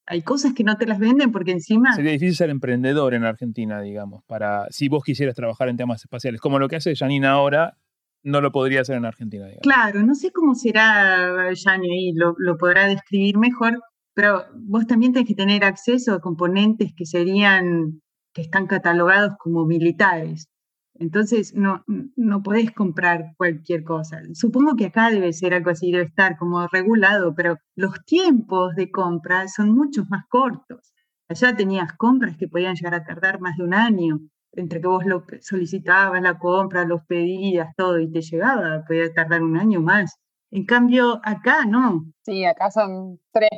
[0.05, 1.95] Hay cosas que no te las venden porque encima.
[1.95, 6.43] Sería difícil ser emprendedor en Argentina, digamos, para si vos quisieras trabajar en temas espaciales.
[6.43, 7.79] Como lo que hace Janina ahora,
[8.23, 9.47] no lo podría hacer en Argentina.
[9.47, 9.63] Digamos.
[9.63, 13.81] Claro, no sé cómo será Janine ahí, lo, lo podrá describir mejor,
[14.17, 18.01] pero vos también tenés que tener acceso a componentes que serían,
[18.33, 20.49] que están catalogados como militares.
[20.95, 21.85] Entonces no,
[22.17, 24.23] no podés comprar cualquier cosa.
[24.33, 28.91] Supongo que acá debe ser algo así, debe estar como regulado, pero los tiempos de
[28.91, 30.95] compra son mucho más cortos.
[31.29, 34.21] Allá tenías compras que podían llegar a tardar más de un año,
[34.53, 39.43] entre que vos lo solicitabas la compra, los pedías, todo, y te llegaba, podía tardar
[39.43, 40.17] un año más.
[40.51, 42.07] En cambio, acá no.
[42.25, 43.51] Sí, acá son tres,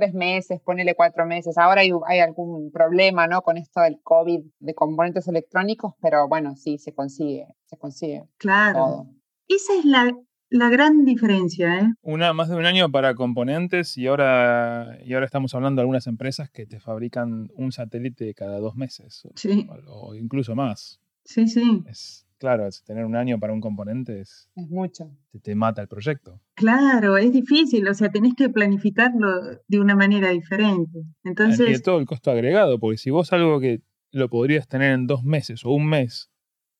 [0.00, 1.58] tres meses, ponele cuatro meses.
[1.58, 3.42] Ahora hay, hay, algún problema, ¿no?
[3.42, 8.24] Con esto del COVID de componentes electrónicos, pero bueno, sí, se consigue, se consigue.
[8.38, 9.06] Claro.
[9.46, 10.10] Esa es la,
[10.48, 11.92] la gran diferencia, ¿eh?
[12.02, 16.06] Una, más de un año para componentes y ahora, y ahora estamos hablando de algunas
[16.06, 19.28] empresas que te fabrican un satélite cada dos meses.
[19.34, 19.68] Sí.
[19.86, 21.00] O, incluso más.
[21.24, 21.82] Sí, sí.
[21.86, 25.10] Es, claro, tener un año para un componente es, es mucho.
[25.42, 26.40] Te, mata el proyecto.
[26.54, 31.04] Claro, es difícil, o sea, tenés que planificarlo de una manera diferente.
[31.22, 31.78] Entonces...
[31.78, 35.22] Y todo el costo agregado, porque si vos algo que lo podrías tener en dos
[35.22, 36.30] meses o un mes,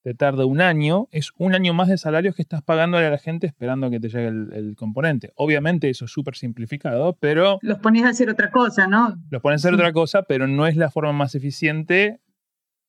[0.03, 3.19] te tarda un año, es un año más de salarios que estás pagándole a la
[3.19, 5.31] gente esperando que te llegue el, componente.
[5.37, 7.59] Obviamente eso es súper simplificado, pero...
[7.61, 9.15] Los pones a hacer otra cosa, ¿no?
[9.29, 12.21] Los pones a hacer otra cosa, pero no es la forma más eficiente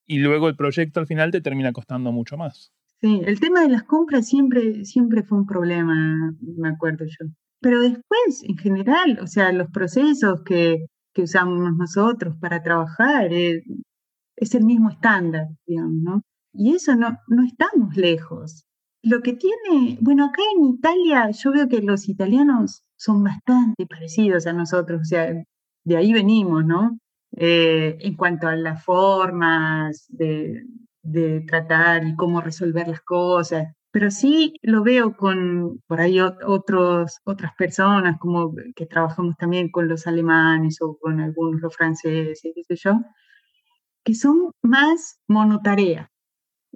[0.05, 2.71] y luego el proyecto al final te termina costando mucho más.
[3.01, 7.27] Sí, el tema de las compras siempre, siempre fue un problema, me acuerdo yo.
[7.59, 13.63] Pero después, en general, o sea, los procesos que, que usamos nosotros para trabajar eh,
[14.35, 16.21] es el mismo estándar, digamos, ¿no?
[16.53, 18.65] Y eso no, no estamos lejos.
[19.03, 24.45] Lo que tiene, bueno, acá en Italia yo veo que los italianos son bastante parecidos
[24.45, 25.33] a nosotros, o sea,
[25.83, 26.99] de ahí venimos, ¿no?
[27.37, 30.63] Eh, en cuanto a las formas de,
[31.01, 33.73] de, tratar y cómo resolver las cosas.
[33.91, 39.87] Pero sí lo veo con por ahí otros, otras personas, como que trabajamos también con
[39.87, 42.99] los alemanes o con algunos los franceses, qué sé yo,
[44.03, 46.09] que son más monotarea.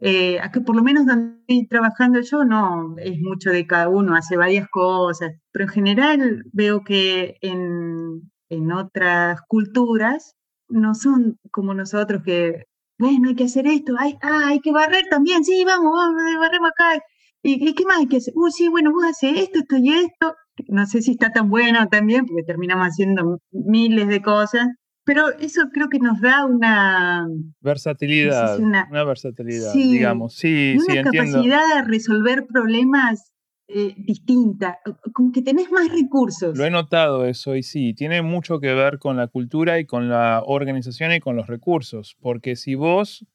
[0.01, 4.15] Eh, que por lo menos donde estoy trabajando yo no es mucho de cada uno,
[4.15, 10.35] hace varias cosas, pero en general veo que en, en otras culturas
[10.69, 12.63] no son como nosotros que,
[12.97, 16.69] bueno, hay que hacer esto, hay, ah, hay que barrer también, sí, vamos, vamos, barremos
[16.69, 17.01] acá.
[17.47, 18.33] ¿Y, qué más hay que hacer?
[18.35, 20.33] Uh, sí, bueno, vos haces esto, esto y esto.
[20.67, 24.67] No sé si está tan bueno también, porque terminamos haciendo miles de cosas,
[25.03, 27.27] pero eso creo que nos da una
[27.61, 30.35] versatilidad, una, versatilidad, digamos.
[30.35, 33.31] Sí, una capacidad de resolver problemas
[33.67, 34.79] eh, distinta,
[35.13, 36.57] como que tenés más recursos.
[36.57, 40.09] Lo he notado eso y sí, tiene mucho que ver con la cultura y con
[40.09, 43.25] la organización y con los recursos, porque si vos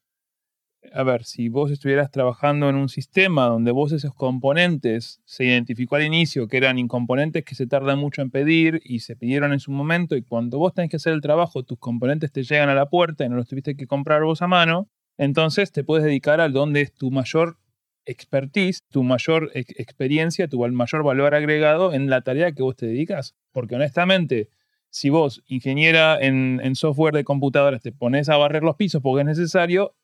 [0.93, 5.97] a ver, si vos estuvieras trabajando en un sistema donde vos esos componentes se identificó
[5.97, 9.61] al inicio que eran incomponentes que se tardan mucho en pedir y se pidieron en
[9.61, 12.74] su momento y cuando vos tenés que hacer el trabajo tus componentes te llegan a
[12.74, 16.41] la puerta y no los tuviste que comprar vos a mano, entonces te puedes dedicar
[16.41, 17.59] a donde es tu mayor
[18.05, 23.34] expertise, tu mayor experiencia, tu mayor valor agregado en la tarea que vos te dedicas.
[23.53, 24.48] Porque honestamente,
[24.90, 29.20] si vos, ingeniera en, en software de computadoras, te pones a barrer los pisos porque
[29.20, 29.94] es necesario,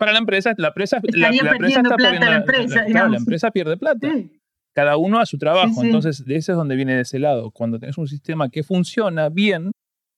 [0.00, 4.08] para la empresa, la empresa, la, empresa está plata la empresa, la empresa pierde plata.
[4.72, 5.84] Cada uno a su trabajo.
[5.84, 7.50] Entonces, de ese es donde viene de ese lado.
[7.50, 9.72] Cuando tenés un sistema que funciona bien,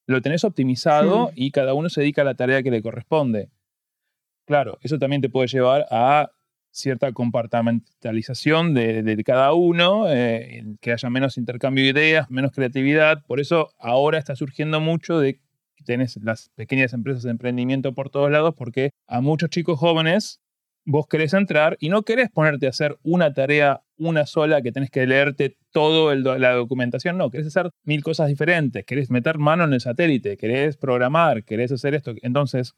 [0.07, 3.49] lo tenés optimizado y cada uno se dedica a la tarea que le corresponde.
[4.47, 6.31] Claro, eso también te puede llevar a
[6.73, 13.23] cierta compartimentalización de, cada uno, eh, que haya menos intercambio de ideas, menos creatividad.
[13.27, 15.39] Por eso ahora está surgiendo mucho de
[15.85, 20.41] tenés las pequeñas empresas de emprendimiento por todos lados porque a muchos chicos jóvenes
[20.85, 24.89] vos querés entrar y no querés ponerte a hacer una tarea, una sola, que tenés
[24.89, 29.73] que leerte toda la documentación, no, querés hacer mil cosas diferentes, querés meter mano en
[29.73, 32.13] el satélite, querés programar, querés hacer esto.
[32.21, 32.73] Entonces,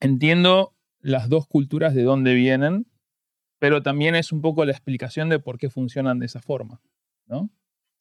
[0.00, 2.86] entiendo las dos culturas de dónde vienen,
[3.58, 6.80] pero también es un poco la explicación de por qué funcionan de esa forma,
[7.26, 7.50] ¿no?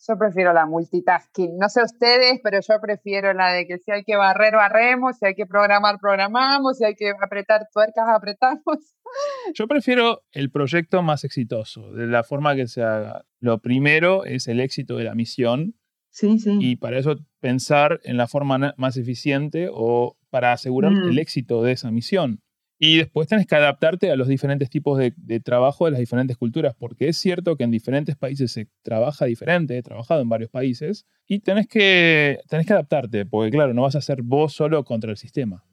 [0.07, 1.57] Yo prefiero la multitasking.
[1.57, 5.25] No sé ustedes, pero yo prefiero la de que si hay que barrer, barremos, si
[5.25, 8.61] hay que programar, programamos, si hay que apretar tuercas, apretamos.
[9.55, 13.25] Yo prefiero el proyecto más exitoso, de la forma que se haga.
[13.39, 15.75] Lo primero es el éxito de la misión.
[16.09, 16.57] Sí, sí.
[16.59, 21.09] Y para eso pensar en la forma más eficiente o para asegurar mm.
[21.09, 22.41] el éxito de esa misión.
[22.79, 26.75] Y después tenés que adaptarte a los diferentes tipos de, trabajo de las diferentes culturas,
[26.77, 31.07] porque es cierto que en diferentes países se trabaja diferente, he trabajado en varios países,
[31.25, 35.09] y tenés que, tenés que adaptarte, porque claro, no vas a ser vos solo contra
[35.09, 35.65] el sistema,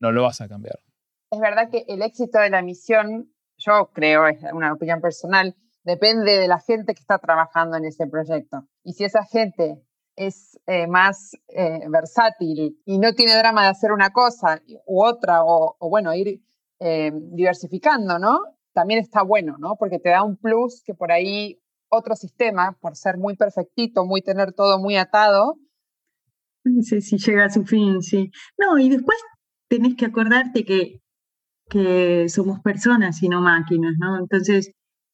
[0.00, 0.78] no lo vas a cambiar.
[1.30, 6.38] Es verdad que el éxito de la misión, yo creo, es una opinión personal, depende
[6.38, 8.68] de la gente que está trabajando en ese proyecto.
[8.84, 9.82] Y si esa gente
[10.18, 15.44] es eh, más eh, versátil y no tiene drama de hacer una cosa u otra,
[15.44, 16.42] o, bueno, ir
[16.80, 18.40] eh, diversificando, ¿no?
[18.72, 19.76] También está bueno, ¿no?
[19.78, 24.20] Porque te da un plus que por ahí otro sistema, por ser muy perfectito, muy
[24.20, 25.54] tener todo muy atado.
[26.82, 28.30] Sí, sí, llega a su fin, sí.
[28.58, 29.18] No, y después
[29.68, 31.00] tenés que acordarte que,
[31.70, 34.18] que somos personas y no máquinas, ¿no?
[34.18, 34.72] Entonces,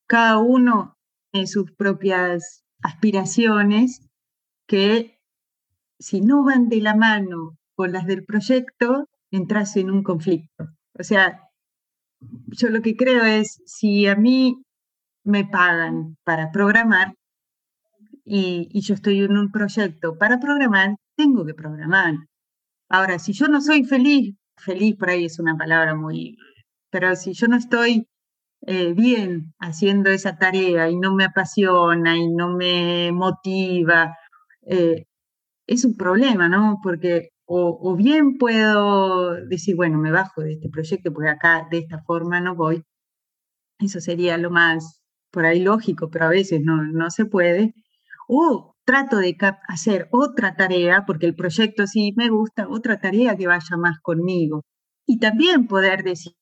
[0.09, 0.97] cada uno
[1.31, 4.09] tiene sus propias aspiraciones
[4.67, 5.19] que
[5.99, 10.69] si no van de la mano con las del proyecto, entras en un conflicto.
[10.99, 11.41] O sea,
[12.49, 14.63] yo lo que creo es, si a mí
[15.25, 17.15] me pagan para programar
[18.25, 22.15] y, y, yo estoy en un proyecto para programar, tengo que programar.
[22.89, 26.37] Ahora, si yo no soy feliz, feliz por ahí es una palabra muy,
[26.91, 28.07] pero si yo no estoy
[28.67, 34.17] eh, bien haciendo esa tarea y no me apasiona y no me motiva,
[34.67, 35.07] eh,
[35.67, 36.79] es un problema, ¿no?
[36.83, 42.03] Porque O, bien puedo decir, bueno, me bajo de este proyecto porque acá de esta
[42.03, 42.83] forma no voy.
[43.79, 47.75] Eso sería lo más por ahí lógico, pero a veces no, no se puede.
[48.29, 49.37] O trato de
[49.69, 54.63] hacer otra tarea, porque el proyecto sí me gusta, otra tarea que vaya más conmigo.
[55.07, 56.33] Y también poder decir,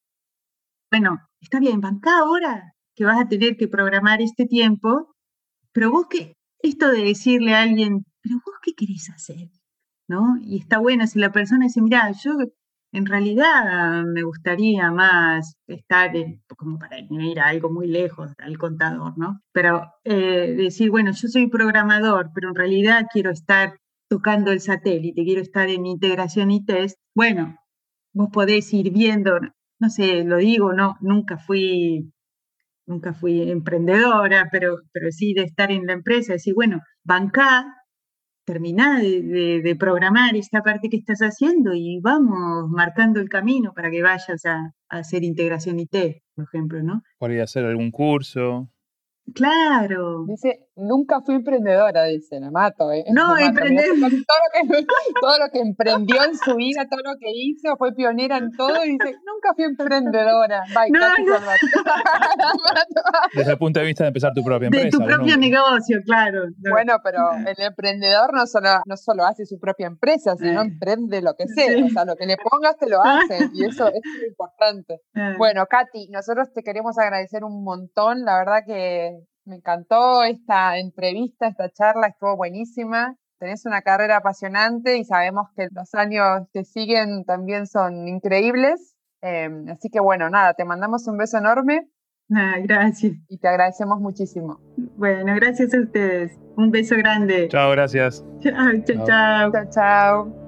[0.90, 5.14] bueno, está bien, banca ahora que vas a tener que programar este tiempo,
[5.72, 9.50] pero vos qué, esto de decirle a alguien, pero vos qué querés hacer,
[10.08, 10.36] ¿no?
[10.42, 12.32] Y está bueno si la persona dice, mira, yo
[12.92, 16.12] en realidad me gustaría más estar,
[16.56, 19.40] como para ir a algo muy lejos al contador, ¿no?
[19.52, 25.24] Pero eh, decir, bueno, yo soy programador, pero en realidad quiero estar tocando el satélite,
[25.24, 27.56] quiero estar en integración y test, bueno,
[28.12, 29.40] vos podés ir viendo,
[29.80, 32.12] no sé, lo digo, no, nunca fui,
[32.86, 37.64] nunca fui emprendedora, pero, pero sí de estar en la empresa, decir, bueno, bancá,
[38.44, 44.02] terminá de, programar esta parte que estás haciendo y vamos marcando el camino para que
[44.02, 47.02] vayas a, a hacer integración IT, por ejemplo, ¿no?
[47.18, 48.68] Podría hacer algún curso.
[49.34, 50.24] Claro.
[50.26, 52.90] Dice, nunca fui emprendedora, dice, la mato.
[52.92, 53.04] ¿eh?
[53.12, 53.92] No, emprendedora.
[55.20, 58.84] Todo, lo que, emprendió en su vida, todo lo que hizo, fue pionera en todo
[58.84, 60.64] y dice, nunca fui emprendedora.
[60.90, 61.00] no,
[63.34, 64.84] Desde el punto de vista de empezar tu propia empresa.
[64.84, 66.44] De tu propio negocio, claro.
[66.70, 70.64] Bueno, pero el emprendedor no solo, no solo hace su propia empresa, sino eh.
[70.64, 71.84] emprende lo que sea.
[71.84, 75.00] O sea, lo que le pongas te lo hace y eso es muy importante.
[75.14, 75.34] Eh.
[75.38, 78.24] Bueno, Katy, nosotros te queremos agradecer un montón.
[78.24, 83.16] La verdad que me encantó esta entrevista, esta charla, estuvo buenísima.
[83.38, 88.94] Tenés una carrera apasionante y sabemos que los años que siguen también son increíbles.
[89.20, 91.88] Em, así que bueno, nada, te mandamos un beso enorme.
[92.34, 93.14] Ah, gracias.
[93.28, 94.60] Y te agradecemos muchísimo.
[94.96, 96.38] Bueno, gracias a ustedes.
[96.56, 97.48] Un beso grande.
[97.48, 98.24] Chao, gracias.
[98.40, 99.52] Chao, chao, chao.
[99.52, 100.41] Chao, chao.